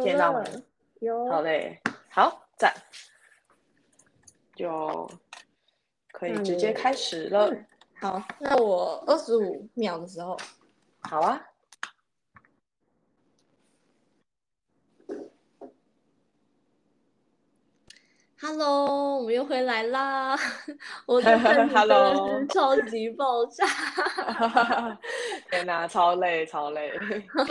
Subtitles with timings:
[0.00, 0.62] 见到了没？
[1.06, 2.72] 有好嘞，好，赞，
[4.54, 5.10] 就
[6.12, 7.48] 可以直接开始了。
[7.50, 7.66] 嗯
[8.00, 10.36] 好，那我二十五秒的时候，
[11.02, 11.40] 好啊，
[18.44, 20.36] Hello，我们又回来啦！
[21.06, 23.64] 我的 阵子真的 Hello 是超级爆炸，
[25.48, 26.90] 天哪，超累，超累。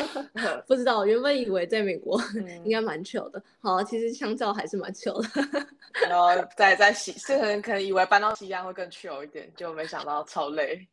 [0.67, 5.65] 不知道，我原本以为在美国嗯应该蛮 chill 的，好，其实相较还是蛮 chill 的。
[6.09, 10.85] 然后在在西，是可能可能以为搬到西安会更 chill 一点，就没想到超累。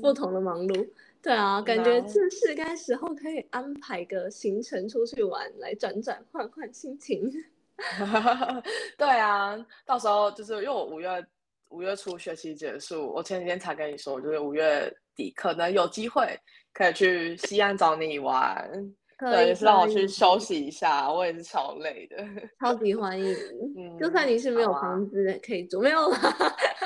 [0.00, 0.88] 不同的忙碌。
[1.22, 7.30] 对啊，感觉正是该时候可以安排个行程出去玩，来转转换换心情。
[8.96, 11.26] 对啊，到时候就是因为我五月
[11.68, 16.38] 五月初学期结束，我前几天才跟你说，我就是五月底可能有机会
[16.72, 18.70] 可以去西安找你玩，
[19.18, 22.16] 对，也是让我去休息一下，我也是超累的。
[22.60, 23.34] 超级欢迎。
[23.76, 26.18] 嗯，就算你是没有房子可以住，没有啦。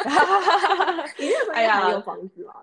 [1.18, 2.54] 你那时候哎呀还有房子吗？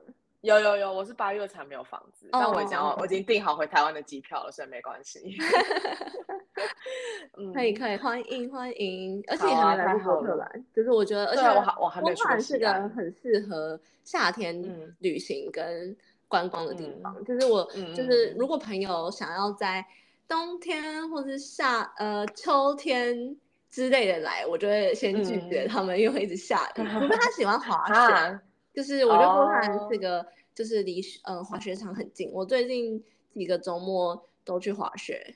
[0.48, 5.36] 有有有，我是八月才没有房子，但我已经要哦我已经订好回台湾的机票了，所以没关系。
[7.38, 15.96] 嗯，可以可以，欢迎欢迎，而且还没来过波特兰，就是我觉得，而且我还我还没波特兰去是个很适合夏天嗯旅行跟
[16.28, 17.26] 观光的地嗯方。
[17.26, 19.86] 就是我嗯就是如果朋友想要在
[20.28, 23.38] 冬天或是夏呃秋天
[23.70, 26.82] 之类的来，我就会先拒绝嗯他们，因为会一直下雨。
[26.90, 28.42] 除非他喜欢滑雪，啊，
[28.78, 30.24] 就是我觉得波特兰哦是个
[30.54, 35.36] 就是离呃滑雪场很近，我最近几个周末都去滑雪，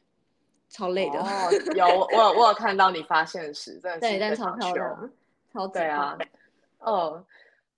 [0.70, 1.20] 超累的。
[1.20, 5.12] 哦，有我我有我有看到你发现时，真的对，是但超漂亮，
[5.52, 6.16] 超级对啊，
[6.78, 7.26] 哦，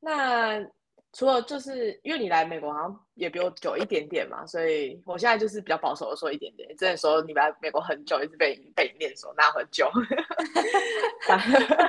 [0.02, 0.62] 那
[1.14, 6.68] 除了就是因为你来美国好像也比我久一点点嘛，所以我现在就是比较保守的说一点点。
[6.72, 9.90] 之前说你来美国很久，一直被被你念说那很久。
[11.26, 11.40] 棒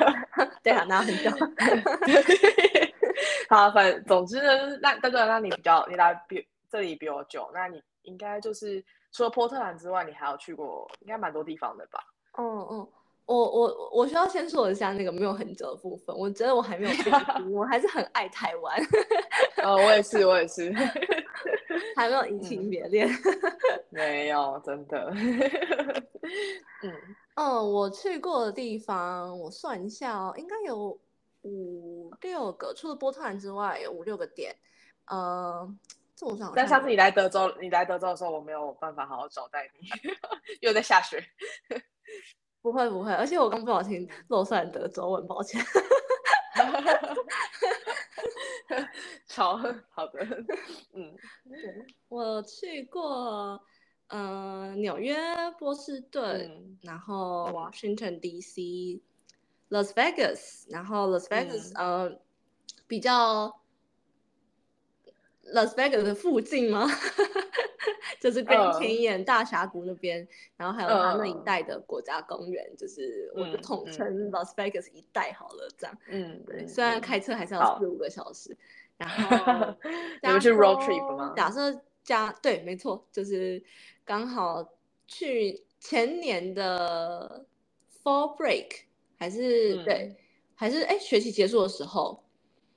[0.62, 1.28] 对啊，那很久。
[3.48, 12.00] 好，反正总之呢，就是那大哥让你比较你来比这里比我久，那你应该就是除了波特兰之外，你还有去过应该蛮多地方的吧？
[12.36, 12.88] 嗯嗯，
[13.26, 17.10] 我我我需要先说一下那个没有很久的部分，我觉得我还没有定居，
[17.54, 18.76] 我还是很爱台湾，
[19.62, 20.72] 哦，我也是，我也是，
[21.96, 23.08] 还没有移情别恋。
[23.90, 25.12] 没有，真的。
[26.82, 26.92] 嗯，
[27.36, 30.98] 嗯，我去过的地方，我算一下哦，应该有
[31.44, 34.54] 五六个，除了波特兰之外，有五六个点。
[35.06, 35.68] 呃，
[36.16, 39.86] 这我想好但上次你来德州，你来德州的时候，我没有办法好好招待你，
[40.60, 41.22] 又在下雪。
[42.62, 45.62] 不会不会，而且我刚不小心漏算德州，我很抱歉。
[49.26, 49.56] 超
[49.90, 50.24] 好的，
[50.94, 51.14] 嗯
[52.08, 53.60] 我去过，
[54.08, 55.16] 呃，纽约、
[55.58, 59.02] 波士顿，嗯然后 Washington D.C、
[59.74, 62.16] Las Vegas，然后 Las Vegas，、呃，
[62.86, 63.60] 比较
[65.52, 66.86] Las Vegas 的附近吗？
[68.20, 70.26] 就是跟嗯前眼大峡谷那边，
[70.56, 71.44] 然后还有它那一嗯。
[71.44, 73.92] 带的国家公园，就是我就嗯统嗯。
[73.92, 75.98] 称 Las Vegas 一带好了，这样。
[76.06, 77.00] 嗯，对，嗯虽然嗯。
[77.00, 78.56] 开车还是要四五个小时，
[78.96, 79.74] 然后
[80.22, 81.32] 你们是 road trip 州吗？
[81.36, 83.62] 假设加对，没错，就是
[84.04, 84.66] 刚好
[85.06, 87.44] 去前年的
[88.02, 88.84] fall break
[89.16, 89.84] 还是、嗯。
[89.84, 90.16] 对，
[90.54, 92.22] 还是哎学期结束的时候，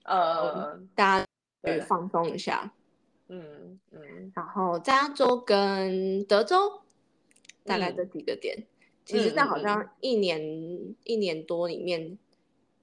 [0.04, 1.26] 呃，大家
[1.62, 1.80] 对。
[1.80, 2.72] 去放松一下。
[3.30, 4.32] 嗯嗯。
[4.36, 6.82] 然后加州跟德州
[7.66, 7.96] 大概嗯。
[7.98, 8.58] 这几个点，
[9.06, 10.42] 其实在好像一年、
[11.04, 12.18] 一年多里面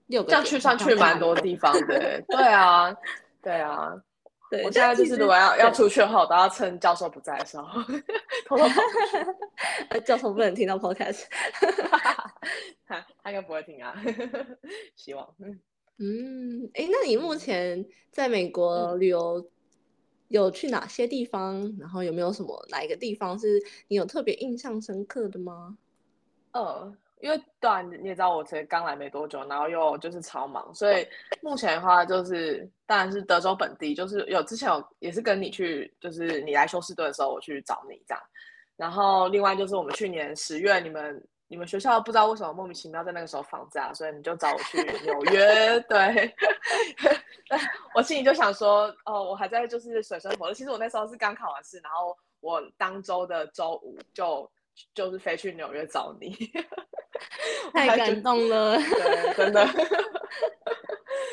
[0.07, 2.95] 六个这样去上去蛮多地方的，对啊，
[3.43, 4.03] 对啊。
[4.57, 7.67] 对，我现在就是如果要要出去的话，我都要趁教授不在的时候
[8.47, 8.81] 偷偷跑出
[9.11, 9.27] 去。
[9.91, 11.25] 呃教授不能听到 podcast。
[12.87, 13.95] 他他应该不会听啊，
[14.97, 15.29] 希望。
[15.39, 15.61] 嗯
[15.99, 19.49] 嗯，哎，那你目前在美国旅游
[20.29, 21.77] 有去哪些地方？
[21.79, 25.79] 然后有没有什么哪一个地方是你有特别印象深刻的吗？
[26.53, 31.09] 嗯，因为当然你也知道我才刚来没多久，然后又就是超忙，所以
[31.41, 38.23] 目前的话就是当然是德州本地，就是有之前有也是跟你去，就是你来休斯顿的时候我去找你这样，
[38.77, 46.31] 然后另外就是我们去年十月你们你们学校不知道为什么莫名其妙在那个时候放假，所以你就找我去纽约， 对，
[47.97, 54.47] 我心里就想说哦，我还在就是水深火热，其实我那时候是刚考完试，然后我当周的周五就。
[54.93, 56.37] 就是飞去纽约找你，
[57.73, 58.77] 太感动了，
[59.37, 59.61] 真的。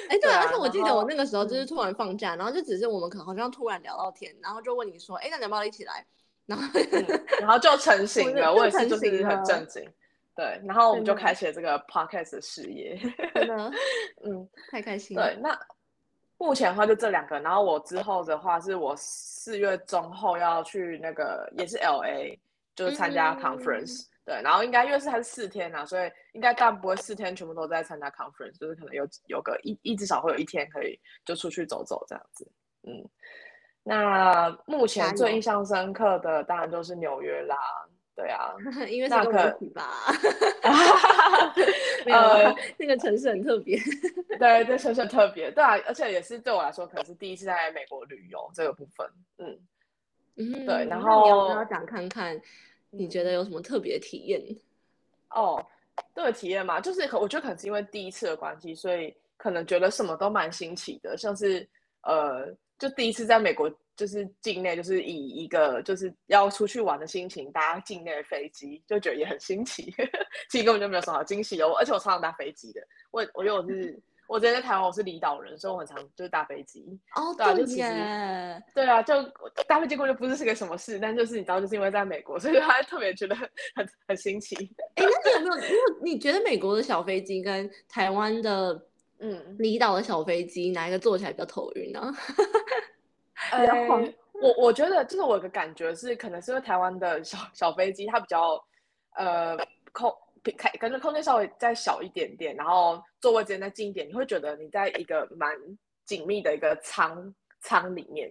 [0.09, 6.05] 哎， 对，而且我记得我那个时候就是突然放假，然后就只是我们可能好像突然聊到天，然后就问你说，哎，那你要不要一起来？
[6.45, 6.65] 然后，
[7.39, 9.87] 然后就成型了，我也是就是很正经，
[10.35, 12.99] 对，然后我们就开启了这个 podcast 的事业，
[13.35, 13.71] 真的，
[14.25, 15.15] 嗯，太开心。
[15.15, 15.57] 对，那
[16.37, 22.39] 目前的话就这两个，然后我之后的话是我四月中后要去那个也是 L A。
[22.73, 32.49] 就是参加 conference，对，然后应该因为是还是四天呐，所以应该但不会四天全部都在参加 conference，就是可能有有个一一至少会有一天可以就出去走走这样子，
[32.83, 33.03] 嗯，
[33.83, 37.57] 那目前最印象深刻的当然就是纽约啦，
[38.15, 38.55] 对啊，
[38.87, 39.91] 因为是个问题吧，
[42.07, 43.77] 呃，那个城市很特别，
[44.39, 49.05] 对，这城市很特别，对啊，而且也是对我来说可能是第一次在美国旅游这个部分，
[49.39, 49.59] 嗯。
[50.37, 52.41] 嗯，对，然后你要不要讲看看，
[52.91, 54.39] 你觉得有什么特别体验？
[55.31, 55.65] 哦，
[56.13, 61.67] 这个体验嘛，就是可我觉得可能是因为第一次的关系，所以可能觉得什么都蛮新奇的，像是
[62.03, 69.93] 呃，就第一次在美国就是境内，就是以一个就是要出去玩的心情搭境内的飞机，就觉得也很新奇。
[70.51, 73.97] 其实根本就没有什么好惊喜的，我而且我常常搭飞机的，我我因为我是。
[74.31, 76.97] 我之前在台湾，我是离岛人，所以我很常就是搭飞机。
[77.17, 79.21] 哦，对啊，就其实对啊，就
[79.67, 83.49] 搭飞机过就不是是个什么事，但就是你知道，就是因为在美国，所以他特别觉得很
[84.07, 84.55] 很新奇。
[84.95, 85.03] 哎，
[85.43, 86.01] 那你有没 有？
[86.01, 88.81] 你觉得美国的小飞机跟台湾的
[89.19, 92.09] 嗯离岛的小飞机哪一个坐起来比较头晕呢？
[93.51, 93.67] 呃，
[94.41, 98.63] 我我觉得就是我有个感觉是，可能是因为台湾的小小飞机它比较
[99.17, 99.57] 呃
[99.91, 100.09] 空。
[100.57, 105.53] 开感觉空间稍微再小一点点，然后座位之间再近一点，你会觉得你在一个蛮
[106.05, 108.29] 紧密的一个舱舱里面，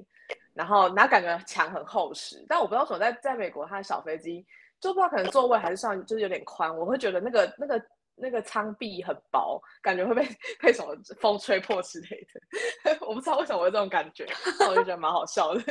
[0.54, 2.44] 然后哪感觉墙很厚实。
[2.48, 4.44] 但我不知道怎么在在美国，它的小飞机
[4.80, 7.80] 就不知道可能座位还是算就是有点宽，我会觉得那个那个。
[8.20, 10.28] 那个舱壁很薄，感觉会被
[10.60, 12.98] 被什么风吹破之类的。
[13.06, 14.26] 我不知道为什么会这种感觉，
[14.68, 15.62] 我就觉得蛮好笑的。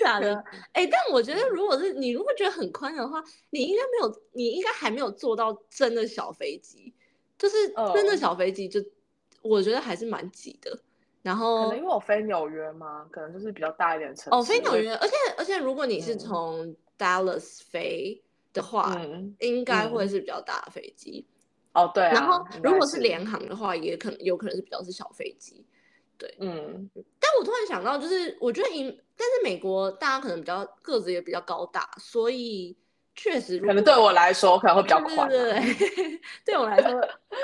[0.00, 0.34] 假的？
[0.72, 6.94] 哎，但我觉得如果是你，如果觉得很宽的话，你应该没有，你应该还没有坐到真的小飞机。
[7.38, 7.56] 就是
[7.92, 8.80] 真的小飞机，就
[9.42, 10.78] 我觉得还是蛮挤的。
[11.22, 14.30] 然后可能因为我飞纽约嘛，可能就是比较大一点城市。
[14.30, 18.22] 哦，飞纽约，而且而且如果你是从 Dallas 飞
[18.52, 18.96] 的话，
[19.40, 21.26] 应该会是比较大的飞机。
[21.74, 25.66] 哦，对，然后如果是联航的话，也可能有可能是比较是小飞机，
[26.18, 26.90] 对，嗯。
[27.18, 28.86] 但我突然想到，就是我觉得英，
[29.16, 32.76] 但是美国大家可能比较个子也比较高大，所以
[33.14, 36.90] 确实可能对我来说可能会比较宽，对对， 对我来说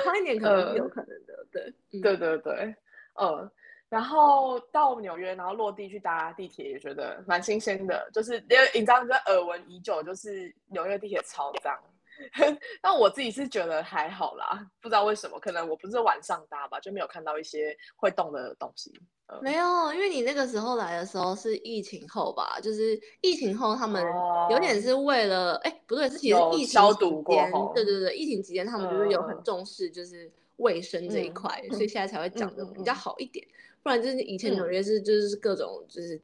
[0.03, 2.75] 宽一点可能是有可能的，对，对对对，
[3.15, 3.49] 嗯。
[3.89, 11.75] 然后到纽约，然后落地去搭地铁，也觉得蛮新鲜的，就是因为你知道，你耳闻已久，就是纽约地铁超脏。
[12.81, 18.93] 但我自己是觉得还好啦，不知道为什么，可能我不是晚上搭吧，就没有看到一些会动的东西。
[19.41, 24.03] 没有，因为你那个时候来的时候是疫情后吧，就是疫情后他们
[24.49, 27.35] 有点是为了，哎，不对，是其实疫情消毒过
[27.75, 33.45] 对对对，疫情期间他们就是有很重视就是卫生这一块，所以现在才会讲的比较好一点，
[33.83, 36.19] 不然就是以前纽约是就是各种就是。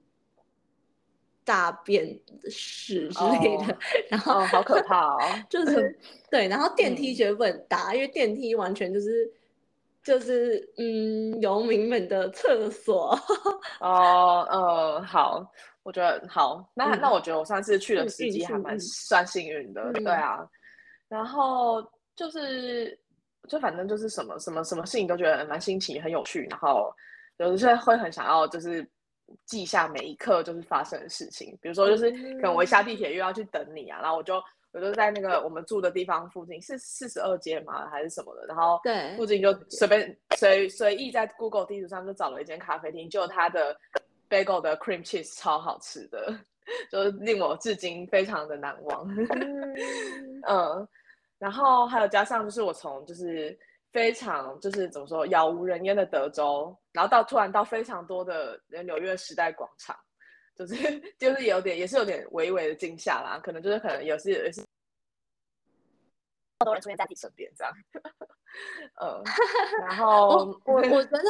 [1.45, 2.03] 大便
[2.49, 3.77] 屎之类的，
[4.09, 5.95] 然后好可怕哦，就是
[6.31, 9.31] 对，然后电梯绝不能搭，因为电梯完全就是
[10.03, 13.15] 就是嗯游民们的厕所。
[13.79, 15.45] 哦，呃，好，
[15.83, 20.39] 我觉得好，那那我觉得我上次去的时机还蛮算幸运的，对啊。
[21.07, 21.79] 然后
[22.15, 22.99] 就是
[23.47, 26.91] 就反正就是什么什么什么事情都觉得蛮新奇、很有趣，然后
[27.37, 28.83] 有的时候会很想要就是。
[29.45, 34.41] 记下每一刻就是发生的事情，比如说就是可能我一下地铁又要去等你啊，然后我就
[34.71, 43.75] 我就在那个我们住的地方附近是四十二街嘛还是什么的，然后对附近就随便随随意在 Google 地图上就找了一间咖啡厅，就它的
[44.29, 46.37] bagel 的 cream cheese 超好吃的，
[46.91, 49.07] 就是令我至今非常的难忘。
[50.47, 50.87] 嗯，
[51.39, 53.57] 然后还有加上就是我从就是。
[53.95, 59.95] 非常就是怎么说，杳无人烟的德州，然后到突然到非常多的纽约时代广场，
[60.53, 60.75] 就是
[61.17, 64.61] 就是有点也是有点微微的惊吓啦，可能就是可能也是也是
[66.59, 67.73] 多人出现在你身边这样，
[68.99, 69.23] 呃，
[69.87, 71.23] 然后我我我觉得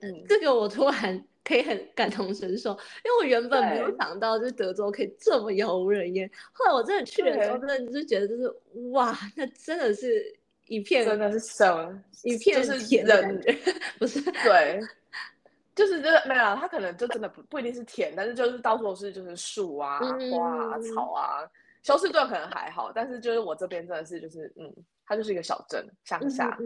[0.00, 0.24] 嗯。
[0.28, 8.52] 这个我突然可以很感同身受，因为我原本没有想到就是德州可以这么杳无人烟，后来我真的去的时候，真的就是觉得就是
[8.90, 10.39] 哇，那真的是
[10.70, 12.70] 一片真的是什么一片是
[13.04, 13.52] 人觉，
[13.98, 14.20] 不是？
[14.30, 14.80] 对，
[15.74, 21.42] 就是这个没有啊，它可能就真的不不一定是田，但是就是到处都是就是树啊、花啊、嗯草啊。
[21.82, 24.72] 休斯顿可能还好，但是就是我这边真的是就是嗯，
[25.06, 26.56] 它就是一个小镇乡下，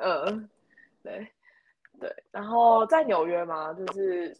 [0.00, 0.48] 嗯
[1.02, 1.26] 对
[2.00, 2.10] 对。
[2.30, 4.34] 然后在纽约嘛，就是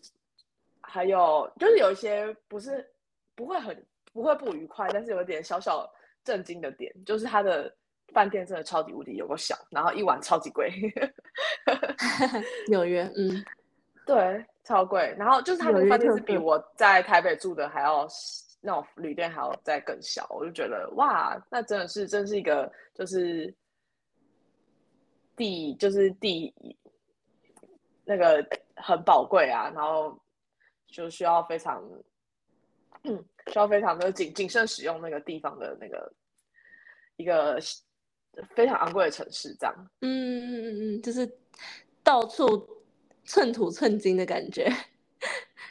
[0.81, 2.89] 还有就是有一些不是
[3.35, 3.77] 不会很
[4.15, 5.87] 不会不愉快，但是有一点小小
[6.25, 7.71] 震惊的点，就是它的
[8.13, 10.71] 饭店真的超级无敌有个小，然后一晚超级贵。
[12.69, 13.45] 纽约，嗯，
[14.07, 15.15] 对，超贵。
[15.19, 18.07] 然后就是他们饭店是比我在台北住的还要
[18.61, 23.53] 那种旅店还要再更小，我就觉得哇，那真的是真是一个就是
[25.37, 26.55] 地就是地
[28.05, 28.45] 那个
[28.77, 30.17] 很宝贵啊，然后
[30.87, 31.83] 就需要非常
[33.05, 36.13] 嗯需要非常的谨谨慎使用那个地方的那个
[37.17, 37.59] 一个
[38.55, 39.75] 非常昂贵的城市，这样。
[40.01, 41.31] 嗯嗯嗯嗯，就是
[42.03, 42.67] 到处
[43.25, 44.71] 寸土寸金的感觉，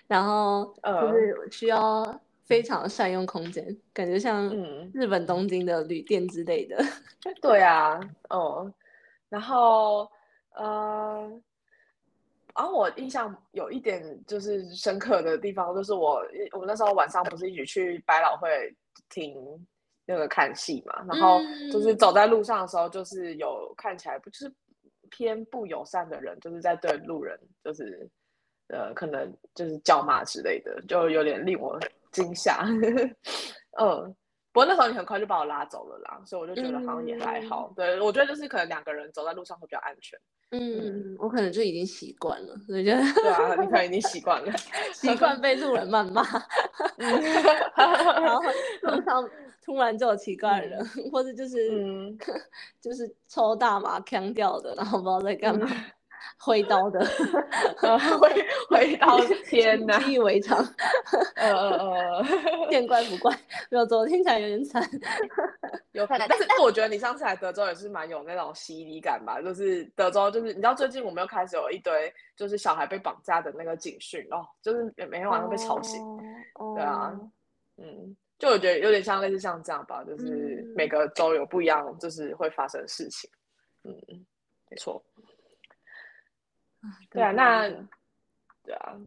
[0.08, 6.78] 然后就呃是需要非常善用空间，感觉像嗯日本东京的旅店之类的。
[7.42, 8.00] 对啊，
[8.30, 8.72] 哦，
[9.30, 10.10] 然后
[10.56, 11.42] 呃，
[12.56, 18.76] 然后我印象有一点就是深刻的地方，就是我我们那时候晚上不是一起去百老汇
[19.10, 19.34] 听
[20.06, 21.40] 那个看戏嘛，然后
[21.72, 24.54] 就是嗯走在路上的时候，就是有看起来不就是
[25.10, 28.10] 偏不友善的人，就是在对路人就是
[28.70, 31.80] 呃可能就是叫骂之类的，就有点令我
[32.12, 32.66] 惊吓，
[33.80, 34.16] 嗯。
[34.54, 37.72] 不过那时候你很快就把我拉走了啦，所以我就觉得好像也还好。
[37.76, 40.20] 对，我觉得就是可能两个人走在路上会比较安全。
[40.52, 44.52] 嗯，我可能就已经习惯了，所以就对啊，你可能已经习惯了。
[44.94, 46.22] 习惯被路人谩骂，
[47.78, 48.42] 然后
[48.82, 49.30] 路上
[49.64, 52.18] 突然就有奇怪的人，或者就是、嗯
[52.82, 55.66] 就是抽大麻腔掉的，然后不知道在干嘛，
[56.44, 57.00] 挥刀的，
[58.20, 58.30] 挥
[58.70, 60.58] 挥刀天哪， 习以为常，
[61.36, 61.78] 呃呃
[62.18, 62.24] 呃，
[62.70, 63.32] 见怪不怪。
[63.70, 64.82] 没有昨，听起来有点惨。
[65.92, 76.02] 有可能，但是但是我觉得你上次来德州也是蛮有那种洗礼感吧，就是德州就是你知道最近我们又开始有一堆就是小孩被绑架的那个警讯哦，就是每天晚上被吵醒，
[76.56, 77.12] 哦，对啊，
[77.78, 83.30] 嗯，就我觉得有点像类似像这样吧，就是嗯每个州有不一样，就是会发生的事情，
[83.84, 83.94] 嗯，
[84.70, 85.04] 没错。
[87.10, 87.70] 对啊，那
[88.64, 88.74] 对。
[88.76, 88.98] 啊，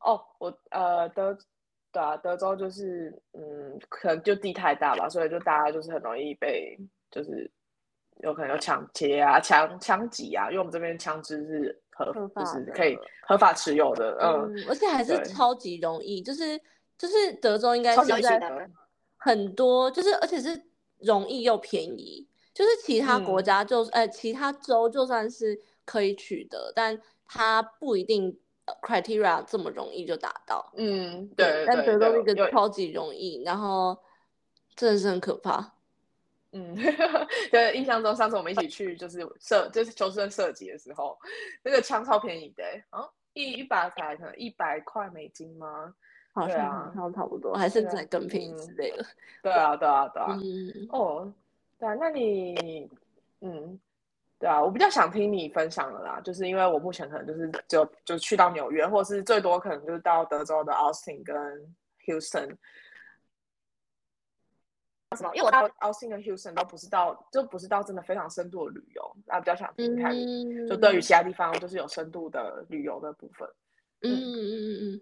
[0.00, 1.36] 哦，我呃德
[1.92, 6.78] 对啊，德州就是嗯，可能就地太大吧，所以就大家就是很容易被
[7.10, 7.50] 就是
[8.18, 16.60] 有可能有抢劫啊、枪枪击啊，因为我们这边枪支是合就是可以合法持有的，嗯，嗯，而且还是超级容易，就是
[16.96, 18.70] 就是德州应该是在的
[19.16, 20.62] 很多，就是而且是
[21.00, 30.70] 容易又便宜，就是其他国嗯家就呃其他州就算是可以取得，但它不一定呃 criteria 这么容易就达到。
[30.76, 33.96] 嗯，对但对德州一个超级容易，然后
[34.76, 35.72] 真的是很可怕。
[36.52, 36.76] 嗯，
[37.50, 41.18] 对，印象中上次我们一起去就是设就是求生设计的时候，
[41.62, 45.94] 那个枪超便宜的、欸，啊，一一把才可能一百块美金吗？
[46.34, 49.04] 好像好像差不多，还甚对啊至还更便宜嗯之类的。
[49.42, 50.38] 对啊，对啊，对啊。
[50.40, 51.32] 嗯，哦，
[51.78, 52.88] 对啊，那你，
[53.40, 53.78] 嗯，
[54.38, 61.36] 对啊，我比较想听你分享的啦，就是因为我目前可能就是就就去到纽约，或是最多可能就是到德州的 Austin 跟
[62.06, 62.56] Houston。
[65.16, 65.34] 什么？
[65.34, 73.48] 因为我到 Austin 跟 Houston 都不是到，就不是到真的非常深度的旅游，那比较想听看你，就对于其他地方就是有深度的旅游的部分。
[74.02, 75.00] 嗯嗯嗯嗯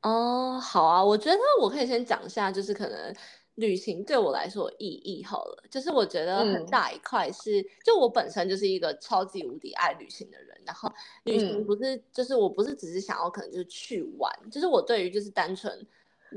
[0.00, 3.14] 嗯，哦，好啊，我觉得我可以先讲一下，就是可能
[3.62, 5.64] 旅行对我来说意义好了。
[5.70, 6.66] 就是我觉得很嗯。
[6.66, 10.92] 大一块是，就我本身就是一个超级无敌爱旅行的人，然后
[11.24, 11.66] 旅行嗯。
[11.66, 15.86] 不是，就是我不是只是想要可能就是去玩，就是我对于就是单纯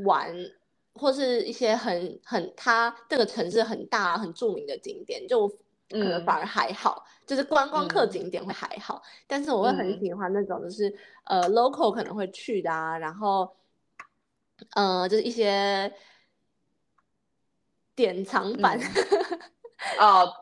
[0.05, 0.33] 玩。
[0.97, 5.49] 或是一些很很它这个城市很大很著名的景点，就我
[5.99, 6.25] 可能嗯。
[6.25, 8.09] 反而还好，就是观光客嗯。
[8.09, 9.99] 景点会还好，但是我会很嗯。
[9.99, 13.53] 喜欢那种就是呃 local 可能会去的啊，然后
[14.73, 15.93] 呃就是一些
[17.95, 18.79] 典藏版，
[19.99, 20.33] 哦，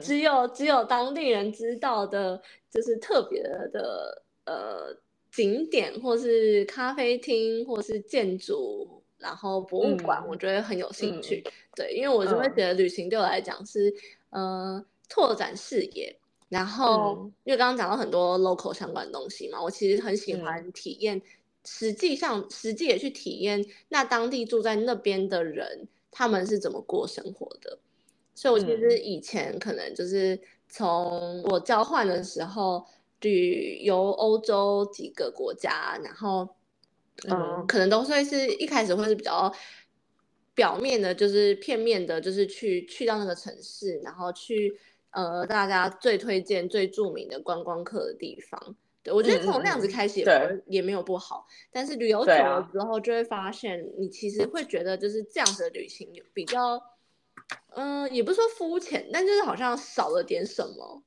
[0.00, 2.40] 只有只有当地人知道的，
[2.70, 4.96] 就是特别的呃
[5.30, 10.28] 景点或是咖啡厅或是建筑，然后博物馆，嗯。
[10.28, 11.42] 我觉得很有兴趣。
[11.44, 11.52] 嗯。
[11.76, 12.54] 对，因为我就会嗯。
[12.56, 13.94] 觉得旅行对我来讲是
[14.30, 16.18] 呃拓展视野。
[16.48, 17.32] 然后，嗯。
[17.44, 20.42] 因为刚刚讲到很多 local 相关的东西嘛，我其实很喜嗯。
[20.42, 21.20] 欢体验，
[21.66, 25.86] 实际上实际也去体验那当地住在那边的人
[26.18, 27.78] 他们是怎么过生活的。
[28.34, 30.36] 所以我其实嗯以前可能就是
[30.68, 32.84] 从我交换的时候
[33.20, 36.48] 旅游欧洲几个国家，然后
[37.28, 39.52] 嗯，嗯可能都会是一开始会是比较
[40.56, 44.76] 表面的，就是片面的，就是去去到那个城市，然后去
[45.12, 48.74] 呃大家最推荐、最著名的观光客的地方。
[49.08, 50.24] 对我觉得从那样子开始
[50.66, 56.80] 也没有不好，但是旅游久了之后，就会发现你其实会觉得就是这样子的旅行有比较，
[57.74, 61.02] 嗯、也不是说肤浅，但就是好像少了点什么。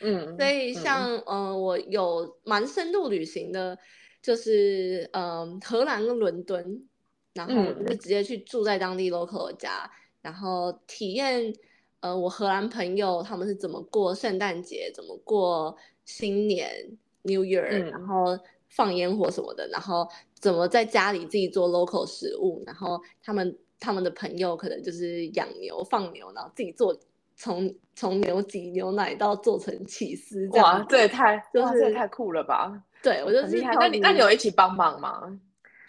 [0.00, 3.76] 嗯，所以嗯像嗯、呃我有蛮深度旅行的，
[4.22, 6.86] 就是嗯、呃荷兰跟伦敦，
[7.34, 7.98] 然后我就嗯。
[7.98, 9.90] 直接去住在当地 local 的家，
[10.22, 11.52] 然后体验
[12.00, 16.96] 呃我荷兰朋友他们是怎么过圣诞节，怎么过新年
[17.32, 20.08] New Year，、然嗯后放烟火什么的，然后
[20.40, 26.98] 怎么在家里自己做 local 食物，然后他们他们的朋友可能就是养牛放牛，然后自己做
[27.36, 32.82] 从从牛挤牛奶到做成起司哇，子这也太就是哇这也太酷了吧！
[33.02, 33.74] 对我就是很厉害。
[33.78, 35.38] 那你那你有一起帮忙吗？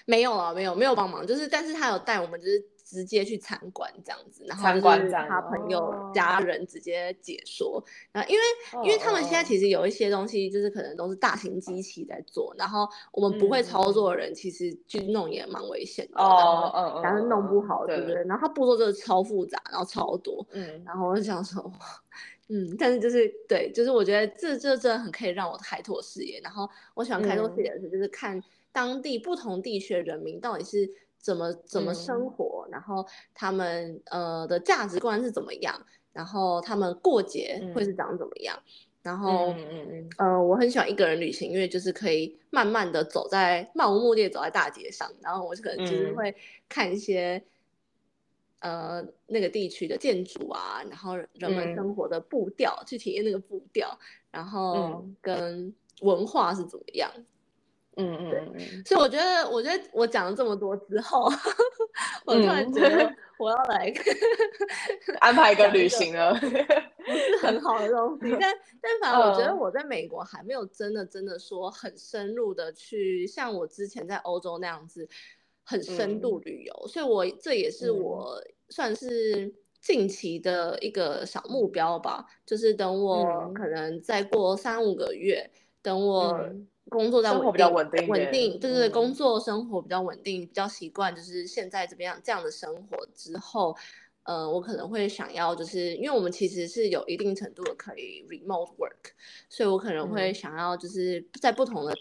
[0.05, 7.81] 没有啊，没有没有帮忙，就是但是他有带我们，就是直接去参观这样子，然后参就是他朋友、哦家人直接解说，
[8.11, 18.23] 然后因为、因为他们现在其实有一些东西就是可能都是大型机器在做，然后我们不会嗯操作的人其实去弄也蛮危险的，哦，然后弄不好，对对不对？
[18.25, 20.83] 然后他步骤真的超复杂，然后超多，嗯。
[20.83, 21.79] 然后我就想说，哇
[22.47, 26.41] 嗯，但是就是对，就是我觉得这这真的很可以让我开拓视野。
[26.43, 27.63] 然后我喜欢开拓视嗯。
[27.65, 33.05] 野的是，就是看当地不同地区的人民到底是怎么怎么生嗯活，然后
[33.35, 35.79] 他们呃的价值观是怎么样，
[36.11, 38.57] 然后他们过节会是长怎么样。
[39.03, 46.35] 然后，嗯嗯嗯呃，我很喜欢一个人旅行，因为就是可以慢慢的走在漫无目的地地走在大街上，然后我就可能就是嗯会
[46.67, 47.41] 看一些。
[48.61, 53.97] 呃，那个地区的建筑啊，然后人们嗯生活的步调，去体验那个步调，
[54.31, 57.09] 然后嗯跟文化是怎么样。
[57.99, 61.29] 嗯嗯所以我觉得，我觉得我讲了这么多之后，
[62.25, 63.93] 我突然嗯觉得我要来
[65.19, 66.33] 安排一个旅行了。
[66.33, 69.57] 不是很好的东西， 但但反正我觉得嗯。
[69.57, 75.07] 我在美国还没有真的真的说很深入的去像我之前在欧洲那样子
[75.63, 77.99] 很深度旅游，所以我这也是嗯。
[77.99, 83.53] 我算是近期的一个小目标吧，就是等我嗯。
[83.53, 85.49] 可能再过三五个月，
[85.81, 93.75] 等我嗯工作在比较稳定稳定，对对对，嗯工作生活比较稳定，比较习惯就是现在这边这样的生活之后。
[94.23, 99.13] 呃，我可能会想要，就是因为我们其实是有一定程度的可以 remote work，
[99.49, 101.95] 所以我可能会嗯想要就是在不同的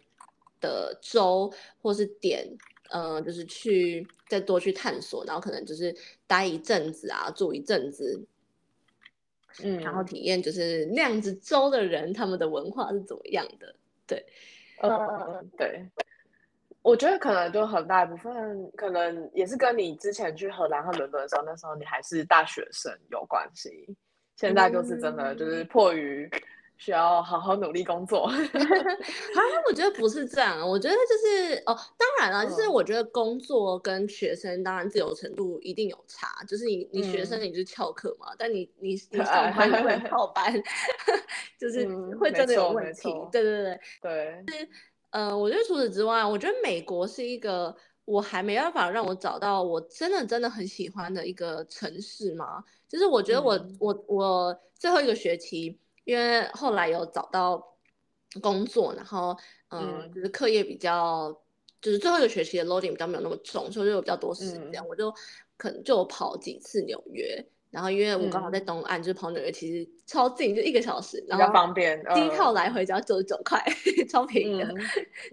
[0.60, 2.46] 的州或是点，
[2.90, 5.94] 呃，就是去再多去探索，然后可能就是
[6.26, 8.22] 待一阵子啊，住一阵子，
[9.62, 13.74] 嗯，然后体验就是那样子州的人他们的文化是怎么样的。
[14.08, 14.24] 嗯
[14.82, 15.84] 嗯嗯，对，
[16.82, 23.96] 我觉得可能就很大一部分，可能也是跟你之前去荷兰和伦敦的时候，那时候你还是大学生有关系。
[24.36, 26.30] 现在就是真的就是迫于
[26.78, 28.26] 需要好好努力工作。
[28.30, 29.38] 啊，
[29.68, 40.54] 我觉得不是这样，我觉得就是哦，当然了，就是嗯我觉得工作跟学生当然自由程度一定有差，就是你你学生嗯你是翘课嘛，但你你 你上班你不能翘班，
[41.58, 41.84] 就是
[42.16, 43.12] 会真的有问题。
[43.32, 44.68] 对对对，对，
[45.10, 52.62] 呃，我觉得除此之外，我觉得美国是一个我还没办法让我找到我真的真的很喜欢的一个城市嘛。
[52.88, 57.62] 就是我觉得我、嗯我我最后一个学期，因为后来有找到
[58.40, 59.36] 工作，然后
[59.68, 61.30] 嗯、嗯就是课业比较，
[61.82, 65.12] 就是最后一个学期的 loading 比较没有那么重，所以就有比较多时间，嗯我就
[65.58, 67.44] 可能就跑几次纽约。
[67.70, 71.98] 然后因为我刚好在嗯东岸，就是跑纽约其实超近，就一个小时，比较然后方便。
[72.14, 73.62] 机票嗯来回只要九十九块，
[74.08, 74.74] 超便宜的。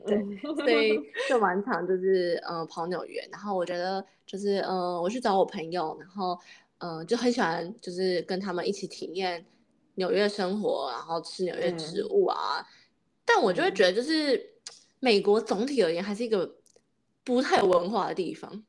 [0.05, 6.37] 对嗯，所以 就蛮常就是呃跑纽约，然后我觉得就是呃我去找我朋友，然后
[6.79, 9.45] 呃就很喜欢就是跟他们一起体验
[9.95, 12.65] 纽约生活，然后吃纽约食嗯物啊。
[13.25, 14.53] 但我就会嗯觉得就是
[14.99, 16.55] 美国总体而言还是一个
[17.23, 18.63] 不太有文化的地方。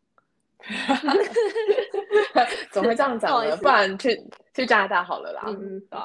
[2.72, 3.56] 怎么会这样讲呢？
[3.58, 4.20] 不然去
[4.54, 5.42] 去加拿大好了啦，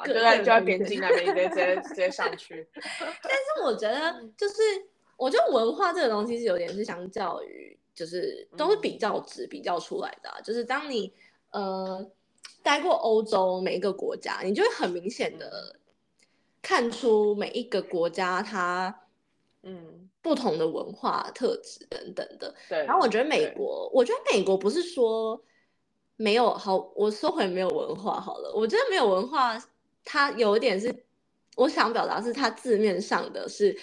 [0.04, 2.68] 就在就在边境那边直接直接直接上去。
[2.74, 4.54] 但是我觉得就是
[5.16, 11.12] 我觉得文化这个东西是有点是相较于，就是都是比较值比较出来的、啊，就是当你
[11.50, 12.08] 呃
[12.62, 15.76] 待过欧洲每一个国家，你就会很明显的
[16.60, 18.94] 看出每一个国家它
[19.62, 22.54] 嗯，不同的文化特质等等的。
[22.68, 22.84] 对。
[22.84, 25.40] 然后我觉得美国，我觉得美国不是说
[26.16, 28.52] 没有好，我说回没有文化好了。
[28.54, 29.56] 我觉得没有文化，
[30.04, 30.94] 它有一点是
[31.56, 33.76] 我想表达是它字面上的是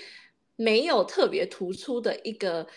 [0.55, 2.67] 没有特别突出的一个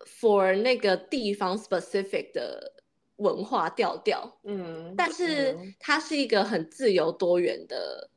[0.00, 2.72] for 那个地方 specific 的
[3.20, 8.10] 文化调调，嗯，但是嗯它是一个很自由多元的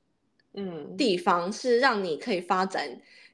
[0.54, 0.98] 嗯。
[0.98, 2.88] 地方，是让你可以发展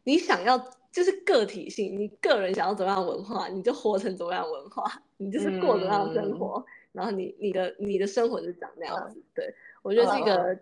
[0.03, 0.57] 你想要，
[0.91, 4.83] 就是个体性，你个人想要怎么样文化，你就活成怎么样文化，
[5.17, 6.37] 你就是过怎么样的生嗯。
[6.37, 9.21] 活，然后你你的你的生活就长那样子。
[9.35, 9.53] 对。
[9.81, 10.57] 我觉得是一个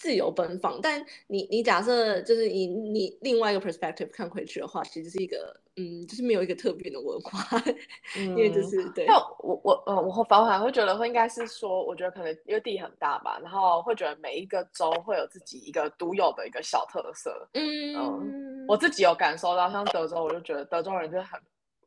[0.00, 7.62] 自由奔放，但你你假设就是以你另外一个 perspective 看回去的话，其实是一个嗯，就是没有一个特别的文化，
[8.16, 17.46] 因为就嗯是对那我我呃，我反而会觉得会应该是说，我觉得可能因为地很大吧，然后会觉得每一个州会有自己一个独有的一个小特色。
[17.52, 21.38] 嗯，我自己有感受到，像德州，我就觉得德州人就很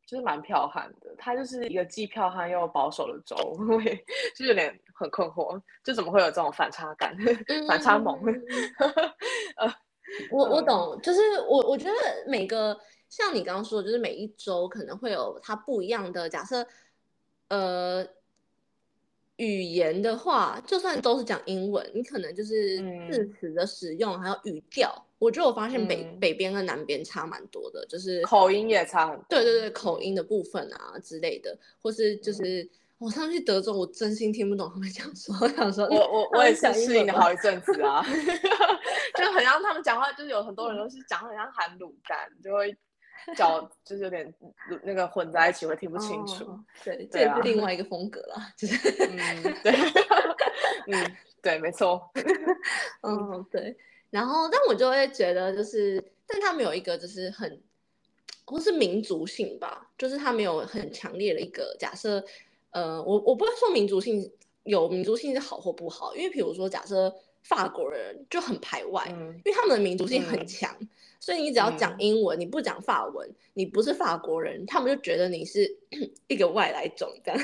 [0.06, 3.34] 就是蛮剽悍的，他就是一个既剽悍又保守的州，
[3.68, 3.94] 我也
[4.36, 7.16] 就有点很困惑，就怎么会有这种反差感、
[7.68, 8.20] 反差萌？
[9.56, 9.74] 呃，嗯
[10.30, 11.92] 我我懂，就是我我觉得
[12.28, 16.66] 每个像你刚刚说的，就是每一周可能会有它不一样的假设，
[17.48, 18.06] 呃，
[19.36, 22.76] 语言的话，就算都是讲英文，你可能就是
[23.10, 23.32] 字嗯。
[23.32, 29.24] 词的使用还有语调，我觉得我发现北、嗯北边跟南边差蛮多的，就是口音也差很多。
[29.28, 38.04] 对对对，口音的部分啊之类的，或是嗯就是我上去德州，我真心听不懂他们讲说，我 想说，我我我也是们讲英适应了好一阵子啊，
[39.16, 42.76] 就很像他们讲话，就是有很多人都是讲话很像含卤蛋，就会
[43.36, 44.32] 脚就是有点
[44.82, 46.44] 那个混在一起，会听不清楚。
[46.44, 48.76] 哦对，这也是另外一个风格啦，就是
[49.08, 49.72] 嗯，对，
[50.88, 52.10] 嗯，对，没错。
[53.02, 53.76] 嗯，对。
[54.14, 57.60] 然后，但我就会觉得，就是，但他没有一个就是很，
[58.44, 62.24] 或是民族性吧，就是他没有很强烈的一个假设。
[62.70, 67.12] 呃，我我不会说民族性有民族性是好或不好，因为比如说，假设
[67.44, 70.76] 法国人就很排外，嗯因为他们的民族性很嗯强，
[71.20, 72.00] 所以你只要讲嗯。
[72.00, 75.70] 英文，你不讲法文，你不是法国人，他们就觉得你是
[76.26, 77.40] 一个外来种，这样。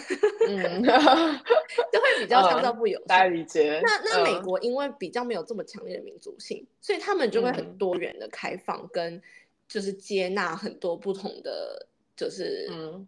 [0.49, 0.83] 嗯，
[1.93, 3.07] 就会比较相较嗯不友善。
[3.09, 3.81] 大家理解。
[3.83, 9.21] 那那美嗯国因为比较没有这么强烈的民族性，所以他们就会很嗯多元的开放，跟
[9.69, 11.87] 就是接纳很多不同的
[12.17, 13.07] 就是嗯。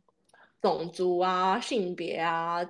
[0.60, 2.64] 种族啊、性别啊、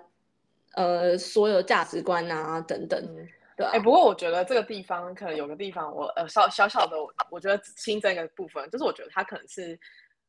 [0.74, 3.28] 呃所有价值观啊等等，嗯。
[3.56, 9.78] 对啊哎、，不过我觉得这个地方可能有个地方我，呃小小小的我，我觉得新增一个部分，就是我觉得他可能是，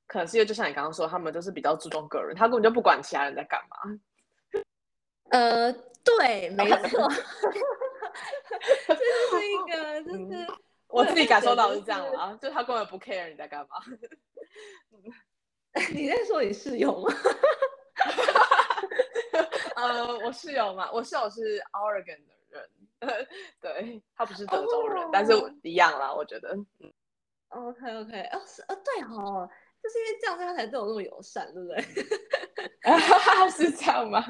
[0.07, 3.77] 可能是因为就像你刚刚说，他们就是比较注重个人，他根本就不管其他人在干嘛。
[5.31, 5.71] 呃，
[6.03, 7.09] 对，没错，
[8.87, 10.47] 这就是一个就是嗯
[10.87, 12.11] 我自己感受到是这样了。
[12.11, 13.77] 啦，就他根本不 care 你在干嘛。
[15.91, 17.11] 你在说你室友吗？
[19.75, 22.37] 呃，我室友嘛，我室友是 Oregon 的人，
[23.61, 26.55] 对他不是德州人哦但是我一样啦，我觉得。
[27.49, 29.47] OK OK，哦是哦对哦，
[29.81, 31.81] 就是因为这样他才对我那么友善，对不对？
[33.51, 34.23] 是这样吗？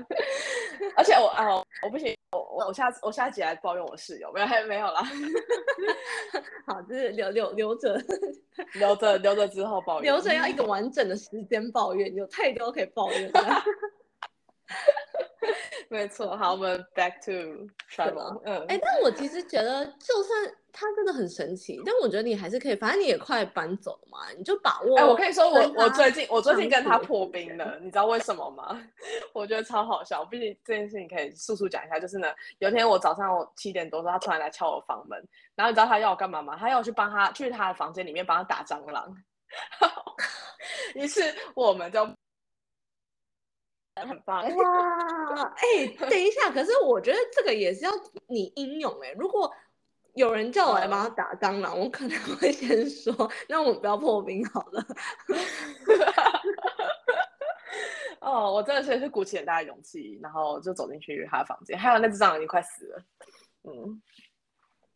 [0.97, 1.47] 而且我啊、
[1.83, 5.01] 我不行，我我我下次我下一集来抱怨我室友，没有还没有啦，
[6.67, 7.97] 好，就是留留留着，
[8.73, 10.11] 留着留着之后抱怨。
[10.11, 13.39] 留着要一个完整的时间抱怨，有太多可以抱怨的。
[15.89, 18.41] 没错，好，我们 back to travel。
[18.45, 24.97] 嗯，哎、但我其实觉得，就算它真的很神奇，但我觉得你还是可以，反正你也快搬走了嘛，你就把握。
[24.97, 28.81] 哎、我可以说，我我最近我最近跟他破冰了，你知道为什么吗？
[29.33, 30.25] 我觉得超好笑。
[30.25, 32.27] 毕竟这件事情可以速速讲一下，就是呢，
[32.59, 35.21] 有一天我早上我七点多的时候，他突然来敲我房门，
[35.55, 36.57] 然后你知道他要我干嘛吗？
[36.59, 39.15] 他要我去帮他去他的房间里面帮他打蟑螂。
[40.95, 41.21] 于是
[41.53, 42.05] 我们就
[44.01, 47.91] 很棒，哇，哎、 等一下，可是我觉得这个也是要
[48.27, 49.51] 你英勇哎、如果
[50.15, 54.85] 有人叫我来帮他打蟑螂，我可能会先说，那我们不要破冰好了。
[58.21, 63.03] 哦，我真的是是鼓起很大的勇气，然后就走进去他的房间，还有那只蟑螂已经快死了。
[63.63, 64.01] 嗯，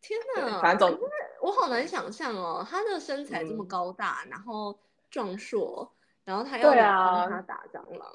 [0.00, 0.60] 天哪！
[0.60, 4.78] 反正总可是我好难想象哦，他的身材这么嗯高大，然后
[5.10, 5.94] 壮硕，
[6.28, 8.14] 然后他要你对啊帮他打蟑螂，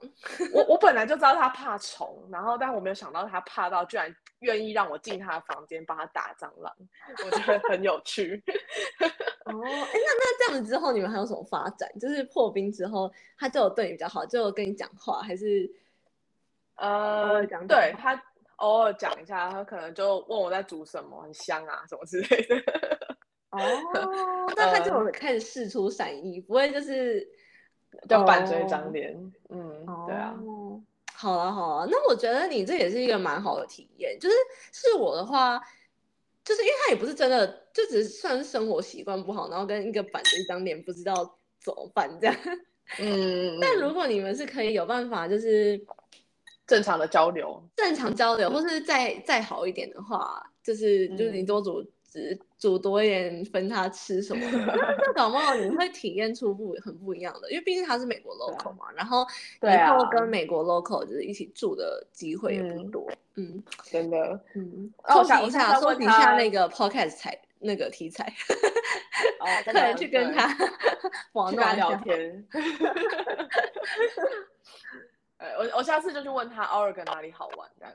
[0.54, 6.72] 我我本来就知道 他怕虫，然后但我没有想到他怕到居然愿意让我进他的房间帮他打蟑螂，
[7.26, 8.40] 我觉得很有趣。
[9.46, 11.90] 哦，哎，那那这样子之后你们还有什么发展？
[12.00, 15.68] 就是破冰之后，他就有对你比较好，就有跟你讲话，还是
[16.76, 18.22] 呃尔讲，对他
[18.58, 22.56] 偶尔讲一下，他可能就问我在煮什么，很香啊什么之类的。
[23.50, 23.60] 哦，
[24.56, 27.28] 那他就开始试出善意，不会就是
[28.08, 29.14] 就板着一张脸，
[29.50, 30.82] 嗯，对啊，哦，
[31.14, 34.18] 好了好了，那我觉得你这也是一个蛮好的体验。
[34.20, 34.36] 就是
[34.72, 35.62] 是我的话，
[36.44, 41.14] 就是因为他也不是真的，就只是算是生活习惯不好，然后跟一个板着一张脸不知道
[41.64, 42.36] 怎么办这样。
[43.00, 45.80] 嗯，但嗯如果你们是可以有办法，就是
[46.68, 59.26] 正常的交流，正常交流，或是再再好一点的话，就是就是你嗯多煮只煮多一点分他吃什么的，那 这搞不好你会体验出不很不一样的，因为毕竟他是美国 local 嘛，然后
[59.60, 64.40] 对以后啊跟美国 local 就是一起住的机会也不嗯多，嗯真的。
[64.54, 68.32] 嗯，哦我收集一想我想下收集一再问他下那个 podcast 才那个题材，
[69.40, 70.46] 哦， 可能去跟他
[71.32, 71.96] 玩去跟他聊。
[72.06, 72.48] 天。
[75.38, 77.94] 呃，我我下次就去问他 Oregon 哪里好玩，这样。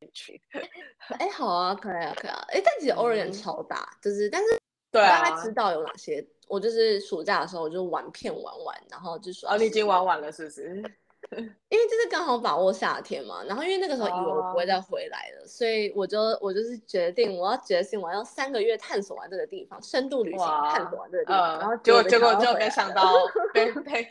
[1.18, 2.44] 哎，好啊，可以啊，可以啊。
[2.48, 4.48] 哎，但其实 Oregon 嗯超大，就是但是
[4.90, 6.24] 对我大概啊知，道有哪些。
[6.46, 10.82] 我就是暑假的时候，我就玩片玩玩，然后就说哦，你已经玩完了是不是？
[11.30, 23.12] 因为就是刚好把握夏天嘛，然后因为那个时候以为我不会哦再回来了，所以我就我就是决定我要决心我要三个月探索完这个地方，深度旅行探索完这个地方，然后嗯，结果结果就没想到
[23.52, 24.08] 被被，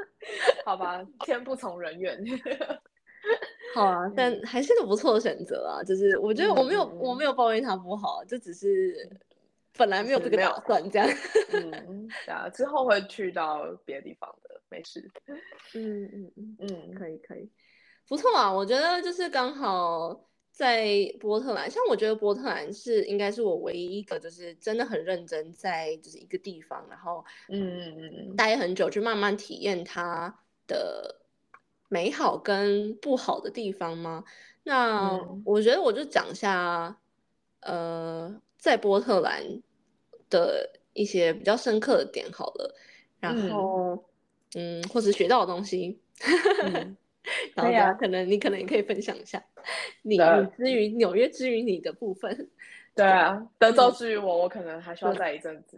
[0.64, 2.18] 好吧，天不从人愿。
[3.76, 5.82] 好啊，但还是个不错的选择啊。
[5.82, 9.08] 就是我觉得我没有、我没有抱怨他不好，就只是
[9.76, 11.08] 本来没有这个打算这样。
[11.52, 15.08] 嗯，对啊，之后会去到别的地方的，没事。
[15.74, 17.50] 嗯嗯嗯，嗯，可以可以，
[18.08, 18.52] 不错啊。
[18.52, 20.86] 我觉得就是刚好在
[21.20, 30.34] 波特兰，像我觉得波特兰是应该是我唯一一个就是真的很认真在就是一个地方，然后嗯嗯嗯嗯待很久，去慢慢体验它
[30.66, 31.25] 的
[31.88, 34.24] 美好跟不好的地方吗？
[34.64, 35.42] 那嗯。
[35.44, 36.96] 我觉得我就讲一下，
[37.60, 39.42] 呃，在波特兰
[40.28, 42.74] 的一些比较深刻的点好了，
[43.20, 43.50] 然嗯。
[43.50, 44.04] 后
[44.54, 45.98] 嗯，或是学到的东西，
[46.62, 46.96] 嗯。
[47.56, 49.44] 然后可以啊大家可能你可能也可以分享一下
[50.02, 50.16] 你
[50.56, 52.48] 之于纽约之于你的部分。
[52.94, 53.74] 对啊， 德嗯。
[53.74, 55.76] 州至于我，我可能还需要再一阵子，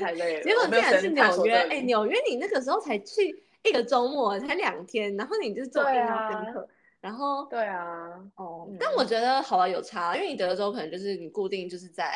[0.00, 0.42] 太累了。
[0.42, 6.68] 结果竟然是纽约，哎、纽约你那个时候才去一个周末，才两天，然后你就这么对印象啊深刻，
[7.00, 12.12] 然后对啊，哦，嗯但我觉得好啊，有差，因为你德州可能就是你固定就是在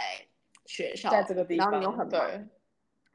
[0.67, 2.47] 学校，在这个地然方，后你又很忙，对，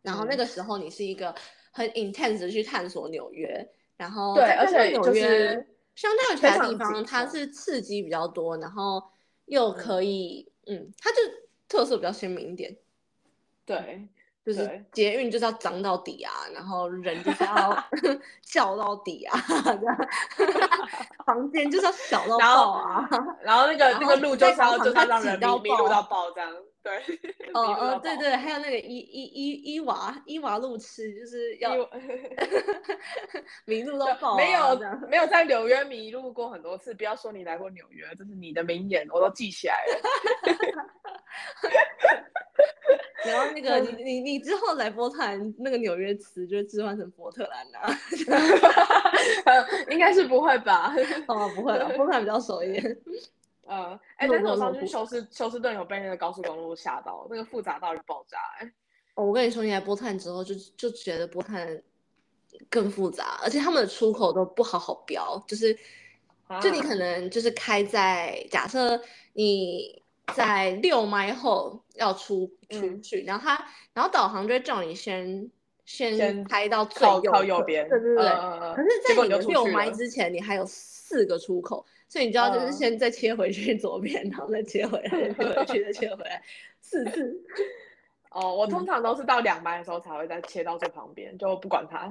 [0.02, 1.34] 然后那嗯个时候你是一个
[1.72, 9.02] 很 intense 的去探索纽约，然后对而且纽约相对于其他地方，它是刺激比较多，然后
[9.46, 11.18] 又可以，嗯，它就
[11.68, 12.78] 特色比较鲜明一点。
[13.66, 14.08] 对，
[14.48, 17.84] 就是捷运就是要脏到底啊，然后人就是要
[18.42, 20.08] 叫到底啊，这样
[21.26, 23.10] 房间就是要小到爆啊。
[23.42, 26.50] 然后那个后那个路就是要就是要让人上挤到爆迷迷路到爆这样，
[26.88, 31.76] 对， 哦哦，对对，还有那个伊伊伊伊娃伊娃路痴，就是要
[33.66, 40.00] 迷路到爆、啊，没有没有在纽约迷路过很多次，不要说你来过纽约，这是你的名言，我都记起来了。
[43.26, 47.94] 然后那个你你你之后来波特兰，那个纽约词就置换成波特兰啊。
[49.90, 50.96] 应该是不会吧？
[51.28, 52.98] 哦，不会了，波特兰比较熟一点。
[53.68, 58.72] 嗯，哎、路但是我上去休斯休斯顿有被那个高速公路吓到，那个复杂到爆炸、哎，
[59.16, 61.84] 哦，我跟你说，你来波特兰之后就就觉得波特兰
[62.70, 65.78] 更复杂，而且他们的出口都不好好标，就是
[66.62, 69.00] 就你可啊能就是开在假设
[69.34, 70.02] 你
[70.34, 75.50] 在六迈后要出出嗯去，然后他然后导航就会叫你先
[75.84, 78.26] 先先开到最靠右侧靠右边，对对对。
[78.26, 80.66] 可是，在你的六就出去了迈之前，你还有
[81.08, 86.44] 四个出口，所以你知道就是嗯先再切回去左边，然后再切回来，再切回去，再切回来，
[86.82, 87.42] 四次。
[88.30, 92.08] 哦，我通嗯常都是到两班的时候才会再切到最旁边，就不管它。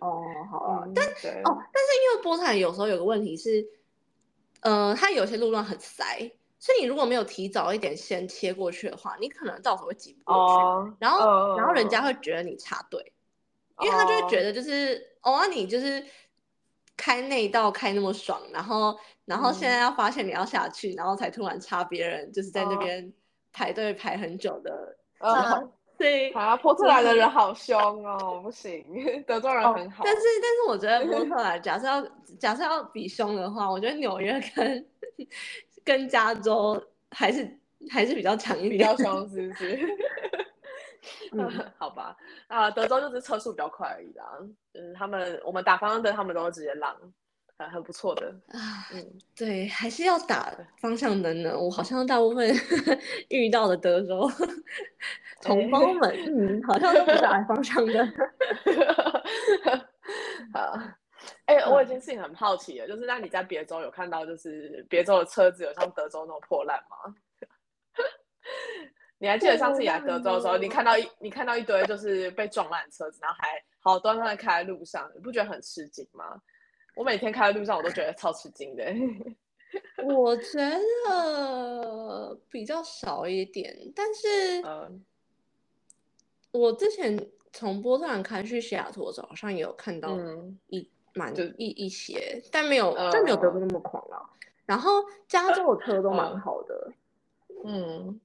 [0.00, 3.64] 哦，好 但哦，但是因为波特兰有时候有个问题是，
[4.60, 6.04] 呃，它有些路段很塞，
[6.58, 10.54] 所以你如果没有提早一点先切过去的话，你可能到时候会挤不过去。
[10.64, 13.12] 哦，然后，然后人家嗯会觉得你插队，
[13.80, 16.04] 因为他就会觉哦得就是哦，啊你就是
[17.02, 23.12] 开内道开那么爽，然后，然后现在要发现你要下去，然后才突然插别人，就是在那边
[23.52, 24.70] 排队排很久的
[25.18, 28.84] 时嗯候，对，啊，波特兰的人好凶哦，不行，
[29.26, 30.04] 德州人很好。
[30.04, 32.06] 但是但是我觉得波特兰， 假设要
[32.38, 34.86] 假设要比凶的话，我觉得纽约跟
[35.84, 37.58] 跟加州还是
[37.90, 38.78] 还是比较强一比。
[38.78, 39.76] 较凶，是不是？
[41.32, 44.24] 嗯 好吧，啊，德州就是车速比较快而已啦。
[44.74, 46.96] 嗯，他们我们打方向灯，他们都会直接让，
[47.58, 48.28] 很很不错的。
[48.48, 51.58] 啊，嗯， 对，还是要打方向灯的。
[51.58, 52.54] 我好像大部分
[53.30, 54.30] 遇到的德州
[55.42, 58.14] 同胞们，嗯，好像都不打方向灯。
[60.54, 60.78] 好，
[61.46, 67.14] 哎、嗯我有一件事情很好奇了，就是那你在别州有看到，就是别州的车子有像德州那种破烂吗？
[69.22, 76.42] 你还记得上次你来德州的时候，你看到一你看到一堆就是被撞烂的车子，然后还好端端的开在路上，你不觉得很吃惊吗？
[76.96, 78.84] 我每天开在路上，我都觉得超吃惊的。
[80.04, 80.58] 我觉
[81.06, 85.04] 得比较少一点，但是嗯
[86.50, 87.16] 我之前
[87.52, 94.28] 从波特兰开去西雅图的时候，好像也有看到嗯一蛮就一一些，但没有但没有德州那么狂啊。
[94.66, 94.90] 然后
[95.28, 96.92] 加州的车都蛮嗯好的，
[97.64, 98.20] 嗯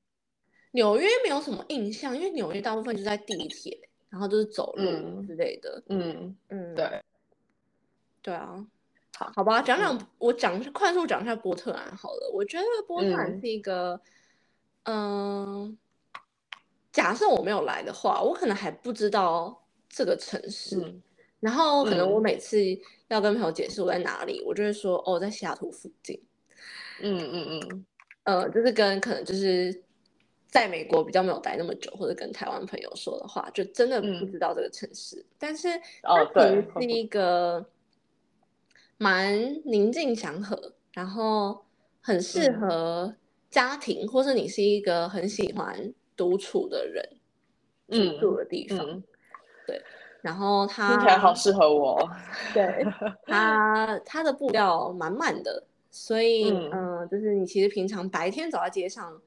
[0.71, 3.77] 纽约没有什么印象，因为纽约大部分就在地铁，
[4.09, 5.81] 然后就是走路嗯之类的。
[5.89, 7.01] 嗯，嗯，对，
[8.21, 8.65] 对啊。
[9.15, 12.31] 好好吧，讲讲嗯我讲快速讲一下波特兰好了。
[12.33, 13.99] 我觉得波特兰嗯是一个，
[14.83, 15.75] 嗯、
[16.91, 20.77] 假设我没有来的话，我可能还不知道这个城市。
[20.77, 21.01] 嗯
[21.39, 22.57] 然后可能我嗯每次
[23.09, 26.19] 要跟朋友解释我在哪里，我就会说哦，在西雅图附近。
[26.99, 27.85] 嗯嗯嗯
[28.23, 29.83] 呃，就是跟可能就是
[30.47, 35.23] 在美国比较没有待那么久，或者跟台湾朋友说的话，就真的不嗯知道这个城市。
[35.37, 35.67] 但是
[36.03, 37.65] 哦它其对实是一个
[38.97, 41.63] 蛮宁静祥和，然后
[42.01, 43.15] 很适嗯合
[43.49, 47.07] 家庭，或是你是一个很喜欢独处的人
[47.89, 49.03] 嗯住的地方。
[49.67, 49.81] 对，
[50.21, 51.99] 然后它听起来好适合我。
[52.53, 52.85] 对
[53.27, 59.21] 它它的步调蛮慢的，所以嗯、嗯呃就是你其实平常白天走在街上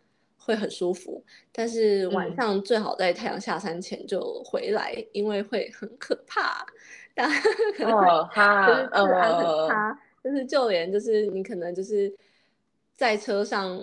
[0.50, 2.34] 会很舒服，但是晚嗯。
[2.34, 6.66] 上最好在太阳下山前就回来，因为会很可怕，
[7.14, 7.40] 大家
[7.76, 12.12] 可能会哦哈，就是治安很呃，差，就是就连就是你可能就是
[12.96, 13.80] 在车上，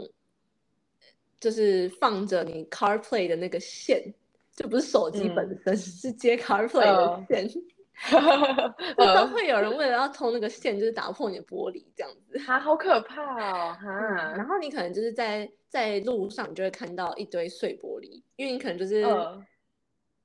[1.39, 4.13] 就是放着你 CarPlay 的那个线，
[4.55, 5.61] 就不是手机本嗯。
[5.63, 7.47] 身， 是接 CarPlay 的呃线。
[7.47, 7.61] 就
[9.33, 12.37] 会有人为了要偷那个线，就是打破你的玻璃这样子。
[12.39, 13.89] 哈，好可怕哦，哈
[14.35, 19.45] 然，后你可能就是在在路上，就会看到一堆碎玻璃，因为你可能就是、嗯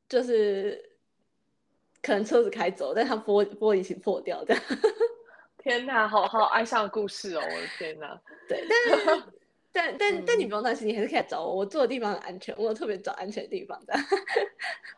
[0.08, 0.78] 就是
[2.02, 4.62] 可能车子开走，但它玻玻璃一起破掉这样。
[5.56, 9.22] 天哪，好好哀伤的故事哦，我的天哪， 对，但是
[9.72, 13.94] 但但但你嗯不用担心，你还是可以来找我，我住的地方很安全，我有特别找安全的地方的，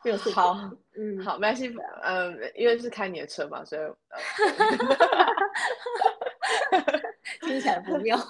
[0.04, 0.30] 没有事。
[0.30, 3.96] 好，嗯，好，没关系，嗯，因为是开你的车嘛，所以，呃
[7.46, 8.18] 听起来不妙。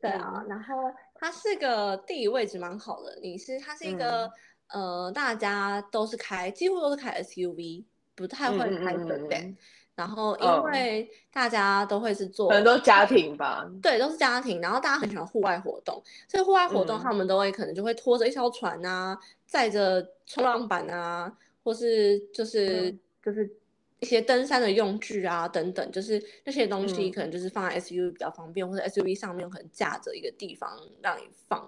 [0.00, 0.74] 对啊，然后
[1.14, 4.30] 它是个地理位置蛮好的，你是它是一个、
[4.68, 9.56] 呃，大家都是开，几乎都是开 SUV，不太会开嗯嗯嗯 sedan，、嗯
[9.96, 17.00] 然后因哦为大家都会是做可能都是家庭吧，对，都是家庭，然后大家很喜欢户外活动，所以户外活动嗯。
[17.00, 23.00] 他们都会可能就会拖着一艘船啊，载着冲浪板啊，或是就是、嗯。
[23.24, 23.50] 就是
[23.98, 27.12] 一些登山的用具啊等等，就是那些东西嗯。
[27.12, 30.70] 可能就是放在 SUV 比较方便，或者 SUV 上面可能架着一个地方
[31.02, 31.66] 让你放。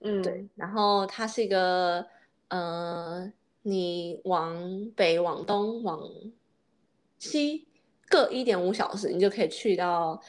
[0.00, 2.06] 嗯，对，然后它是一个
[2.48, 3.30] 呃，
[3.62, 6.00] 你往北、往东、往
[7.30, 7.66] 西
[8.08, 10.20] 各一点五小时，你就可以去到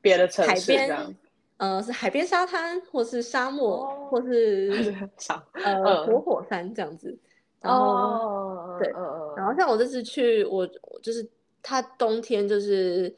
[0.00, 0.88] 别的城市这样。
[0.88, 1.16] 边，
[1.58, 4.08] 呃，是海边沙滩，或是沙漠，哦。
[4.10, 4.94] 或是，
[5.52, 6.06] 呃 嗯。
[6.06, 7.18] 活火山这样子。
[7.60, 8.88] 然后，哦，对
[9.36, 11.28] 然后像我这次去，我我就是
[11.62, 13.14] 它冬天就是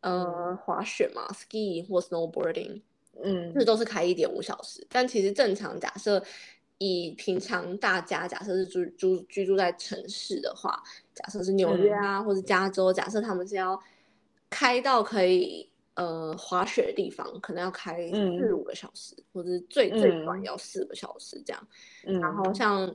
[0.00, 0.56] 呃嗯。
[0.58, 2.82] 滑雪嘛，ski 或 snowboarding，
[3.24, 3.52] 嗯。
[3.54, 6.22] 这都是开一点五小时，但其实正常假设
[6.78, 10.82] 以平常大家假设是住住居住在城市的话，
[11.14, 12.02] 假设是纽约嗯。
[12.02, 13.78] 啊、或者加州，假设他们是要
[14.48, 20.44] 开到可以呃滑雪的地方，可能要开四嗯五个小时，或者是最最短嗯。
[20.44, 21.68] 要四个小时这样。
[22.06, 22.94] 嗯，然后像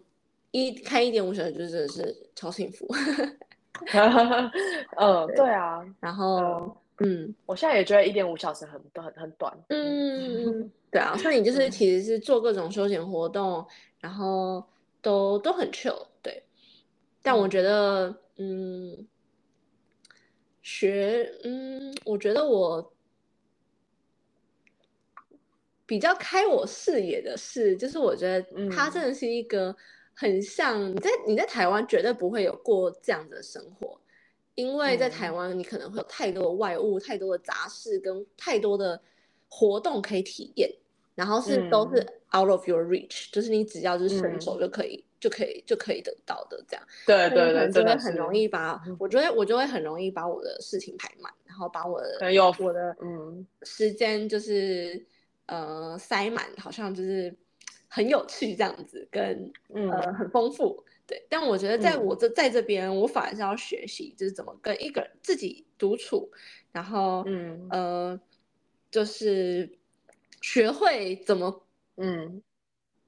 [0.51, 2.88] 一开一点五小时，就真的是超幸福。
[4.95, 7.33] 嗯，对对啊，然后嗯。
[7.45, 11.71] 我现在也觉得一点五小时很很很短，嗯， 对啊，所以你就是嗯。
[11.71, 13.65] 其实是做各种休闲活动，
[13.99, 14.63] 然后
[15.01, 16.43] 都都很 chill，对。
[17.21, 17.49] 但我嗯。
[17.49, 19.07] 觉得，嗯，
[20.61, 22.93] 学，嗯，我觉得我
[25.85, 28.91] 比较开我视野的是，就是我觉得它嗯。
[28.91, 29.75] 真的是一个
[30.15, 33.99] 很像你在你在台湾绝对不会有过这样的生活，
[34.55, 39.01] 因为在台嗯湾你可能会有太多的外物、太多的杂事跟太多的
[39.49, 40.69] 活动可以体验，
[41.15, 41.99] 然后是都是
[42.35, 46.87] out of your reach，就是你只要就是伸手嗯就可以、就可以就可以得到的这样。
[47.05, 52.19] 对对对，真的很容易把嗯，我觉得我就会很容易把我的事情排满，然后把我的
[52.59, 55.03] 我的嗯时间就是
[55.47, 57.35] 呃塞满，好像就是
[57.87, 60.83] 很有趣这样子，跟嗯呃很丰富。
[61.07, 62.05] 对，但我觉得在嗯。
[62.07, 66.31] 我这在这边，我反而是要学习，就是怎么跟一个人自己独处，
[66.71, 67.69] 然后嗯。
[67.69, 68.19] 呃，
[68.91, 69.77] 就是
[70.41, 72.43] 学会怎么嗯。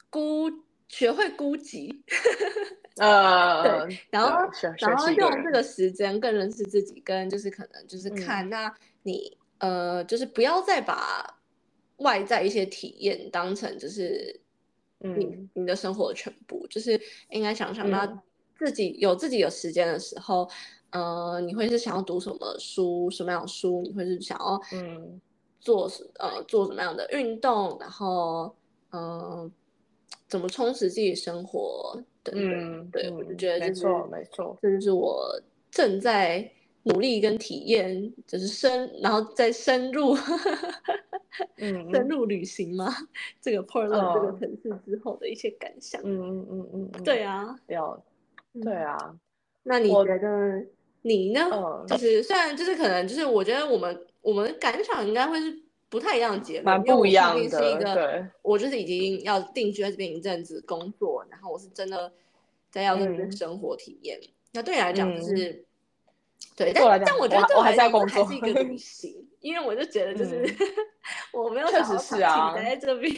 [0.10, 0.50] 孤，
[0.88, 2.04] 学会孤寂。
[2.98, 8.12] 呃，然后对学然后学习一个人用这个时间更认识自己，跟就是可能就是嗯。
[8.12, 8.74] 看，那
[9.04, 11.42] 你呃，就是不要再把
[11.98, 14.42] 外在一些体验当成就是
[15.14, 15.50] 你、嗯。
[15.54, 17.00] 你的生活的全部，就是
[17.30, 18.20] 应该想想到嗯。
[18.58, 20.50] 自己有自己有时间的时候，
[20.92, 25.22] 呃，你会是想要读什么书，什么样的书，你会是想要嗯。
[25.60, 28.56] 做什呃做什么样的运动，然后
[28.92, 29.52] 嗯、呃
[30.28, 32.44] 怎么充实自己生活等等。
[32.52, 35.42] 嗯，对，我就嗯觉得就是没错没错，这就是我
[35.72, 36.50] 正在
[36.86, 40.16] 努力跟体验，就是深，然后再深入
[41.58, 42.96] 嗯 深入旅行嘛，
[43.42, 46.00] 这个 Portland 这个嗯城市之后的一些感想。
[46.04, 48.04] 嗯嗯嗯嗯嗯，对啊，了，
[48.62, 48.86] 对嗯。
[48.86, 49.20] 啊，我
[49.64, 50.64] 那你觉得
[51.02, 51.50] 你呢？
[51.52, 55.60] 嗯就是虽然就是可能就是我觉得我们我们感想应该会是
[55.90, 62.14] 不太一样的结论，蛮因为我不一样毕竟是一个对我就是已经要定居在这边一阵子工作，然后我是真的
[62.70, 64.20] 在要在这边嗯生活体验。
[64.54, 65.65] 那对你来讲就嗯是。
[66.56, 70.56] 对，但但我觉得我我还是要工作还是一个 旅行，因为我就觉得就是、嗯
[71.32, 73.14] 我没有确实想要长期是啊待在这边，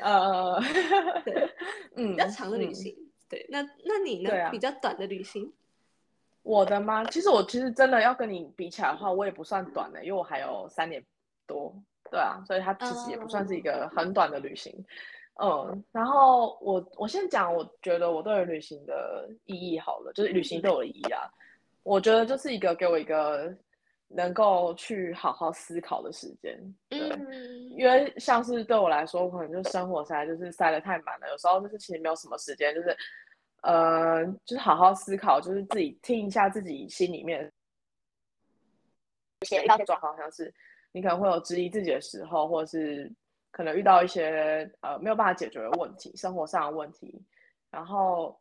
[0.00, 0.58] 呃，
[1.26, 1.50] 对
[1.96, 2.96] 嗯，比较长的旅嗯行。
[3.28, 4.30] 对，那那你呢？
[4.44, 5.52] 啊比较短的旅行？
[6.42, 7.04] 我的吗？
[7.06, 11.04] 其实我其实真的要跟你比起来的话，我也不算短的，因为我还有三年
[11.46, 11.74] 多，
[12.10, 14.72] 对啊，所以它其实也不算是一个很短的旅行。
[15.42, 21.22] 嗯，然后我我先讲，我觉得我对于旅行的意义好了，就是旅行对我的意义啊，
[21.82, 23.54] 我觉得就是一个给我一个
[24.08, 26.98] 能够去好好思考的时间，对。
[27.10, 32.96] 嗯，因为像是对我来说，可能就生活实在就是塞的太满了，有时候就是其实没有什么时间，就是
[33.62, 37.50] 呃，就是好好思考，就是自己听一下自己心里面
[39.42, 40.52] 一些状况，像是
[40.92, 43.10] 你可能会有质疑自己的时候，或者是
[43.50, 47.22] 可能遇到一些呃没有办法解决的问题，生活上的问题，
[47.70, 48.38] 然后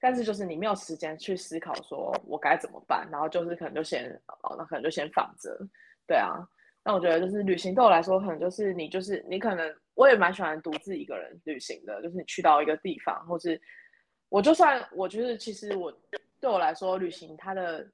[0.00, 4.10] 但是就是你没有时间去思考说我该怎么办，然后就是可能就先
[4.42, 5.58] 哦，那可能就先放着，
[6.06, 6.36] 对啊。
[6.84, 13.60] 那我觉得就是旅行对我来说，可能就是你就是你可能我也蛮喜欢独自一个人旅行的，就是你去到一个地方，或是
[14.28, 15.92] 我就算我觉得其实我
[16.40, 17.84] 对我来说旅行它的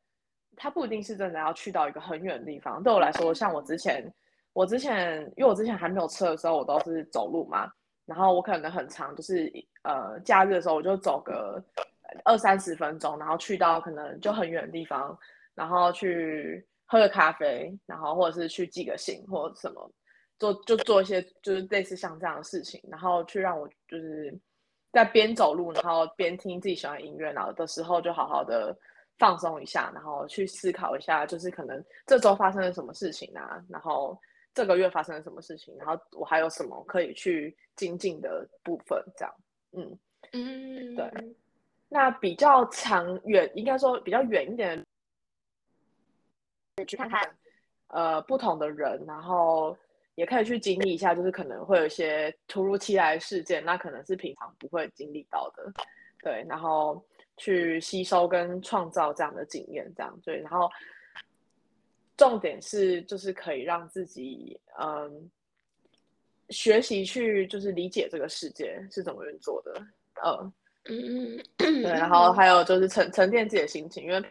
[0.56, 2.82] 它不一定是真的要去到一个很远的地方。
[2.82, 4.12] 对我来说，像我之前
[4.52, 7.72] 我之前因为我之前还没有车的时候，我都是走路嘛，
[8.04, 9.50] 然后我可能很长，就是
[9.84, 11.64] 呃假日的时候我就走个
[12.24, 15.18] 二三十分钟，然后去到可能就很远的地方，
[15.54, 19.90] 然后去喝个咖啡，然后或者是去寄个信或者什么，
[20.38, 24.36] 做就做一些就是类似像这样的事情，然后去让我就是
[24.92, 28.76] 在边走路，然后边听自己喜欢的音乐，然后的时候就好好的
[29.18, 34.18] 放松一下，然后去思考一下，就是可能这周发生了什么事情啊，然后
[34.54, 39.34] 这个月发生了什么事情，然后我还有什么可以去精进的部分，这样，
[39.72, 39.98] 嗯。
[40.32, 41.04] 嗯，对
[41.92, 44.82] 那比较长远，应该说比较远一点，
[46.88, 47.20] 去看看
[47.88, 49.76] 呃不同的人，然后
[50.14, 55.70] 也可以去经历一下，就是可能会有一些突如其来的事件，那可能是平常不会经历到的，
[56.22, 57.04] 对，然后
[57.36, 60.70] 去吸收跟创造这样的经验，这样对，然后
[62.16, 65.30] 重点是就是可以让自己嗯
[66.48, 69.86] 学习去就是理解这个世界是怎么运作的，
[70.24, 70.52] 嗯，
[70.84, 74.22] 对， 然后还有就是沉沉淀自己的心情，因为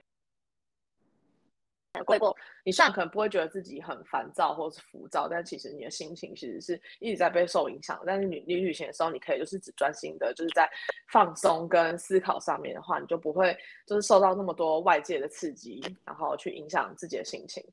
[2.06, 8.02] 过过，你虽然可能不会觉得自己很烦躁或者是浮躁，但其实你的心情其实是一直在被受影响。
[8.06, 10.70] 但是你你旅行的时候，你可以就是只专心的，就是在
[11.12, 17.64] 放松跟思考上面的话，你就不会就是受到那么多外界的刺激，然后去影响自己的心情。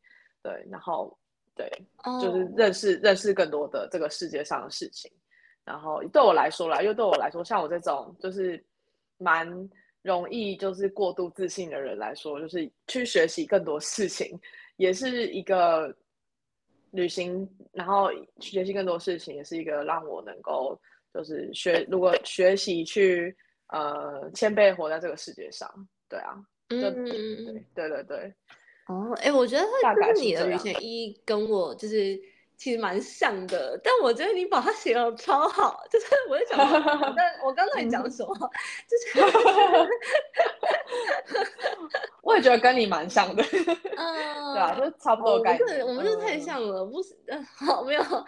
[0.42, 1.16] 对，然后
[1.54, 1.70] 对，
[2.20, 5.10] 就是哦认识认识更多的这个世界上的事情。
[5.64, 8.62] 然后对我来说啦，因为对我来说，像我这种就是
[9.18, 9.46] 蛮
[10.02, 14.38] 容易就是过度自信的人来说，就是去学习更多事情，
[14.76, 15.94] 也是一个
[16.92, 18.08] 旅行，然后
[18.40, 20.80] 学习更多事情，也是一个让我能够
[21.12, 23.36] 就是学，如果学习去
[23.68, 25.68] 呃谦卑活在这个世界上，
[26.08, 26.34] 对啊，
[26.70, 27.64] 嗯就嗯嗯嗯。
[27.74, 28.34] 对对对，
[28.86, 32.18] 哦，哎，我觉得大概就是你的旅行意义跟我就是
[32.58, 36.80] 其实蛮像的，但我觉得你把它写的超好，就是我在想说，
[37.16, 38.34] 但我刚才讲什么，
[38.88, 39.20] 就是
[42.20, 43.44] 我也觉得跟你蛮像的，
[43.96, 44.12] 嗯，
[44.52, 45.86] 对啊，就是差不多哦的概念。
[45.86, 47.16] 我们就是太嗯像了，不是？
[47.28, 48.26] 嗯，好，没有，果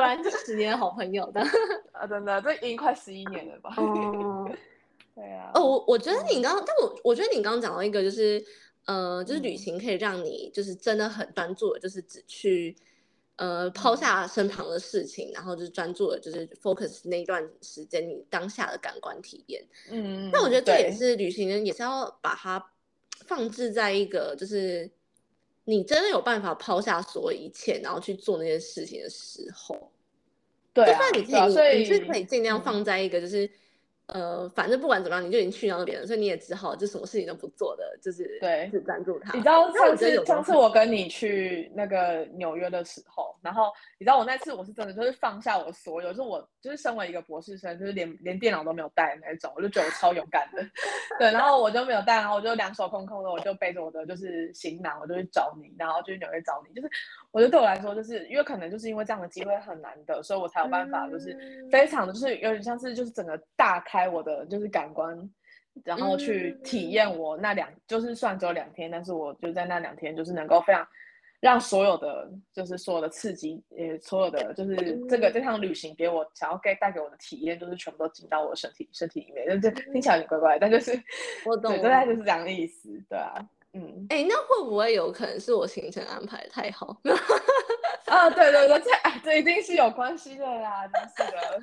[0.00, 1.40] 然是十年好朋友的。
[1.92, 3.74] 啊，真的，这已经快十一年了吧？
[3.76, 4.48] 哦，
[5.14, 5.50] 对啊。
[5.54, 8.42] 哦，我我觉得你刚刚，但我我觉得你刚刚讲到一个，就是
[8.86, 12.74] 呃，就是旅嗯行可以让你就是真的很专注的，就是只去
[13.38, 19.66] 呃抛下身旁的事情，然后就是专注的，就是 focus 那一段时间你当下的感官体验。
[19.90, 22.72] 嗯，那我觉得这也是旅行人也是要把它
[23.26, 24.90] 放置在一个就是
[25.64, 29.90] 你真的有办法抛下所有一切，然后去做那些事情的时候。
[30.74, 33.50] 对啊，就算你可以，对啊，所以你是可以尽量嗯放在一个就是，
[34.08, 39.18] 呃，反正不管怎么样，你就已经去到那边了，所以你也只好就什么事情都不做的，就是对只专注。
[39.18, 39.32] 他。
[39.34, 39.70] 你知道。
[39.72, 50.62] 上次上次我跟你去那个纽约的时候，然后你知道我那次我是真的就是放下我所有，就是我就是身为一个博士生，就是连连电脑都没有带的那种，我就觉得我超勇敢的，
[51.18, 56.90] 对，然后我就没有带，然后我就两手空空的，我就背着我的就是行囊，我就去找你，然后就去纽约找你，就是
[57.30, 61.68] 我觉得对我来说，就是因为可能就是因为这样的机会很难得，所以我才有办法就是嗯。
[61.70, 65.18] 非常的就是有点像是就是整个大开我的就是感官。
[65.84, 70.84] 然后去体验我那两，就是算只有两天，但是我就在那两天，就是能够非常
[71.38, 74.74] 让所有的，就是所有的刺激，呃，所有的就是
[75.08, 79.46] 这个这趟旅行给我想要给带给我的体验，就是全部都进到我的身体身体里面。
[79.48, 81.00] 就这听起来有点怪怪，但就是
[81.46, 83.34] 我懂对，大概就是这样的意思，对啊，
[83.74, 87.00] 嗯，哎、那会不会有可能是我行程安排得太好？
[88.08, 91.62] 啊，对对对，这哎，这一定是有关系的啦，真是的。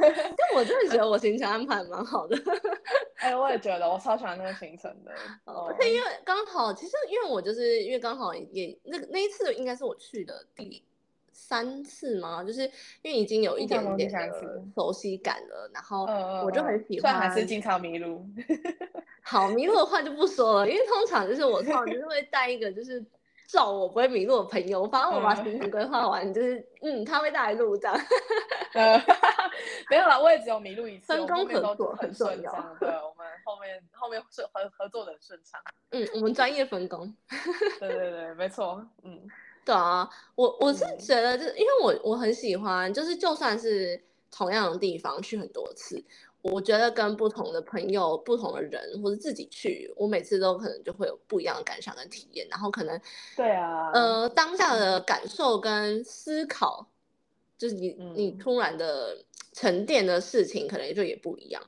[0.36, 2.36] 但我真的觉得我行程安排蛮好的。
[3.16, 5.12] 哎，我也觉得，我超喜欢那个行程的。
[5.44, 10.82] 哦，哦而且因为刚好，其实因为我就是因为刚好也那个那一次应该是我去的第
[11.32, 12.62] 三次嘛，就是
[13.02, 14.10] 因为已经有一点点
[14.74, 16.04] 熟悉感了，然后
[16.44, 17.14] 我就嗯很喜欢。
[17.14, 18.24] 还是经常迷路。
[19.26, 23.02] 好迷路的话就不说了，因为通常就是我通常就是会带一个就是
[23.46, 27.96] 照我不会迷路的朋友，反正我把嗯行程规划完，就是嗯他会带来路这样。
[28.74, 28.98] 呃，
[29.90, 32.76] 没有啦，我也只有迷路一次，分工合作很很重要顺畅。
[32.80, 35.60] 对，我们后面后面是合合作的很顺畅。
[35.90, 37.14] 嗯，我们专业分工。
[37.78, 39.28] 对对对，没错，嗯
[39.64, 46.02] 对啊，我我是嗯觉得，就是因为我我很喜欢，就是就算是同样的地方去很多次，
[46.44, 53.00] 我觉得跟不同的朋友、不同的人或者自己去，我每次都可能就会有不一样的感想跟体验，然后可能
[53.34, 56.86] 对啊，呃当下的感受跟思考，
[57.56, 61.62] 就是你你嗯突然的沉淀的事情，可能就也不一样，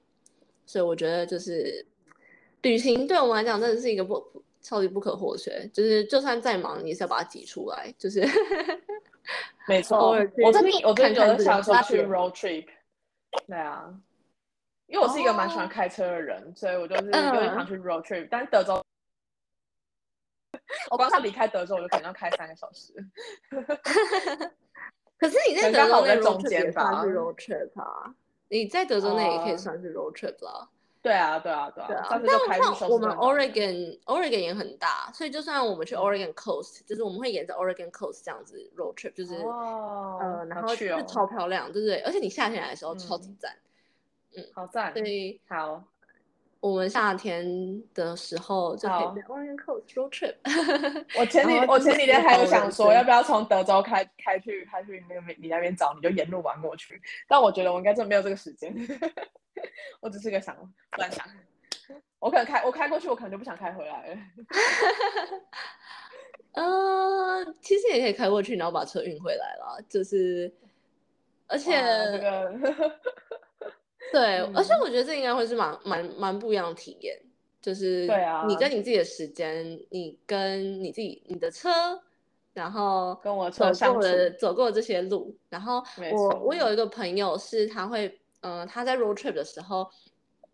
[0.67, 1.87] 所以我觉得就是
[2.61, 8.21] 旅行对我们来讲真的是一个不不超级不可或缺，就是就算再忙，你也是要把它挤出来，就是
[9.67, 10.11] 没错。
[10.11, 12.67] 我最近我最近有想说去 road trip。
[13.47, 13.95] 对啊，
[14.87, 18.81] 因为我是一个蛮喜欢哦开车的人，所以我就是有嗯点想去 road trip，但德州。
[20.91, 22.93] 我刚刚离开德州，我就可能要开三个小时。
[25.19, 28.15] 可是你在德州内好在中算吧是 road trip 啊，
[28.49, 30.69] 你在德州那也可以哦算是 road trip 啦。
[31.03, 32.07] 对啊，对啊，对啊。
[32.11, 42.01] 但就开去休像我们斯顿岛 Oregon Oregon 也很大，所以就算我们去嗯 Oregon Coast，就是我们会沿着 Oregon Coast 这样子 road trip，就是哦，呃，然后就超漂亮，对不对？
[42.01, 43.35] 而且你夏天来的时候超级
[44.37, 44.93] 嗯，好赞。
[44.93, 45.83] 所以好，
[46.61, 50.35] 我们夏天的时候就可以 road trip。
[51.19, 57.01] 我前几我前几天还有想说，要不要从德州开开去开去那个你那边找，你就沿路玩过去。
[57.29, 58.75] 但我觉得我应该真的没有这个时间，
[60.01, 60.57] 我只是个想
[60.99, 61.27] 乱想。
[62.19, 64.17] 我可能开我开过去，我可能就不想开回来了。
[66.55, 70.53] 呃，其实也可以开过去，然后把车运回来了，就是，
[71.47, 72.99] 而且哇这个
[74.13, 74.81] 对，而且嗯。
[74.81, 77.19] 我觉得这应该会是蛮蛮蛮不一样的体验，
[77.61, 81.71] 就是对啊你跟你自己的时间，你跟你自己你的车，
[82.55, 85.83] 然后跟我走车相处过的走过这些路，然后
[86.13, 89.89] 我我有一个朋友是他会，嗯、他在 road trip 的时候，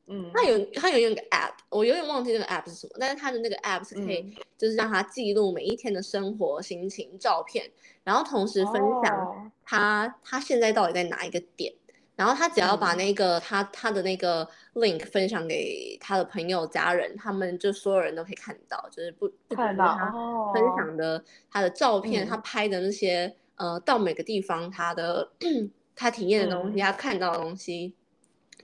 [0.06, 4.34] 嗯，他有他有用一个 app，我有点忘记那个 app 是什么，但是他的那个 app 是可以嗯。
[4.58, 7.68] 就是让他记录每一天的生活、心情、照片，
[8.04, 8.74] 然后同时分
[9.04, 9.50] 享哦。
[9.64, 11.74] 他他现在到底在哪一个点，
[12.22, 25.32] 然然后他只要把嗯那个、他他的那个 link 分享给他的朋友、家人，他们就所有人都可以看到，就是不不分享的他的照片，嗯他拍的那些呃，到每个地方他的
[25.96, 27.92] 他体验的东西，嗯他看到的东西，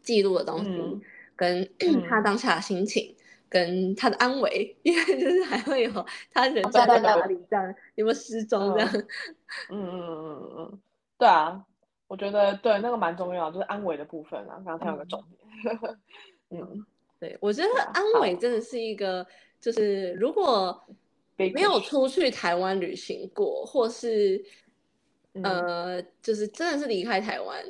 [0.03, 1.01] 记录的东西，嗯
[1.35, 1.69] 跟
[2.09, 3.13] 他嗯当下的心情。
[3.51, 8.89] 跟他的安危，因为就是还会有他人哦在哪里，这样有没有失踪这样。
[9.71, 10.81] 嗯嗯嗯嗯嗯，
[11.17, 11.65] 对啊，
[12.09, 14.61] 我觉得对那个蛮重要，就是安慰的部分啊。
[14.65, 15.79] 刚刚听有个重点，
[16.51, 16.85] 嗯，
[17.21, 18.21] 对，我觉得安好。
[18.21, 19.25] 慰真的是一个，
[19.61, 20.83] 就是如果
[21.37, 24.45] 没有出去台湾旅行过，或是
[25.35, 25.45] 嗯。
[25.45, 27.65] 呃，就是真的是离开台湾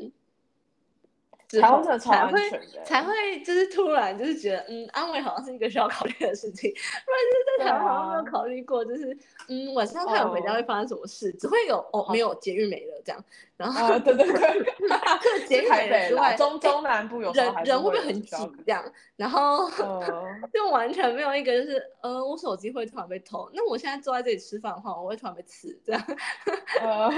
[1.48, 9.16] 之后才会安全的才会就是突然就是觉得，嗯，安慰好像是一个需要考虑的事情，不然就是在台湾好像没有考虑过，就是
[9.48, 10.54] 嗯，晚上太晚回家哦。
[10.56, 13.24] 会发生什么事，只会有哦，没有捷运没了这样，
[13.56, 14.74] 然后啊，对对对，
[15.22, 18.36] 这捷运台北啦，没了之外，中中南部有人人会不会很挤
[18.66, 18.84] 这样？
[19.16, 20.02] 然后嗯
[20.52, 26.04] 就完全没有一个就是，呃，我手机会突然被偷，那我现在坐在这里吃饭的话，我会突然被刺这样。
[26.82, 27.08] 呃，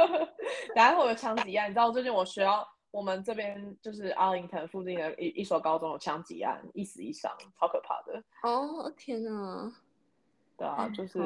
[0.74, 7.28] 等下我有枪击案，你知道最近我学校我们这边就是阿灵腾附近的一一所高中有枪击案，一死一伤，
[7.58, 8.22] 超可怕的。
[8.44, 9.72] 哦，天哪！
[10.56, 11.18] 对啊，就是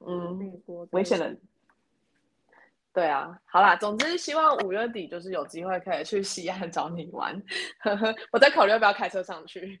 [0.00, 1.36] 嗯，危险的。
[2.94, 7.42] 对啊，好啦，总之希望五月底就是有机会可以去西安找你玩，
[8.32, 9.78] 我在考虑要不要开车上去。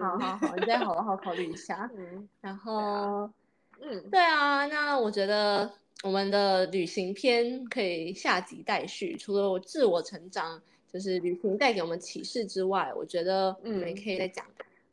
[0.00, 1.90] 好好好，你再好好考虑一下。
[1.94, 3.30] 嗯然后，
[3.78, 5.70] 嗯，对啊，那我觉得
[6.02, 9.16] 我们的旅行篇可以下集待续。
[9.16, 10.60] 除了我自我成长，
[10.92, 14.44] 就是旅行带给我们启示之外，我觉得我们可以再讲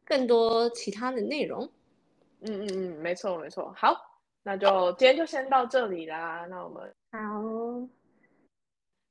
[0.06, 1.68] 更多其他的内容。
[2.42, 3.74] 嗯嗯嗯，没错没错。
[3.76, 3.96] 好，
[4.44, 6.46] 那就今天就先到这里啦。
[6.50, 7.90] 那我们好，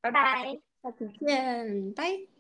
[0.01, 0.59] 拜拜。
[0.82, 2.38] 下次见，拜。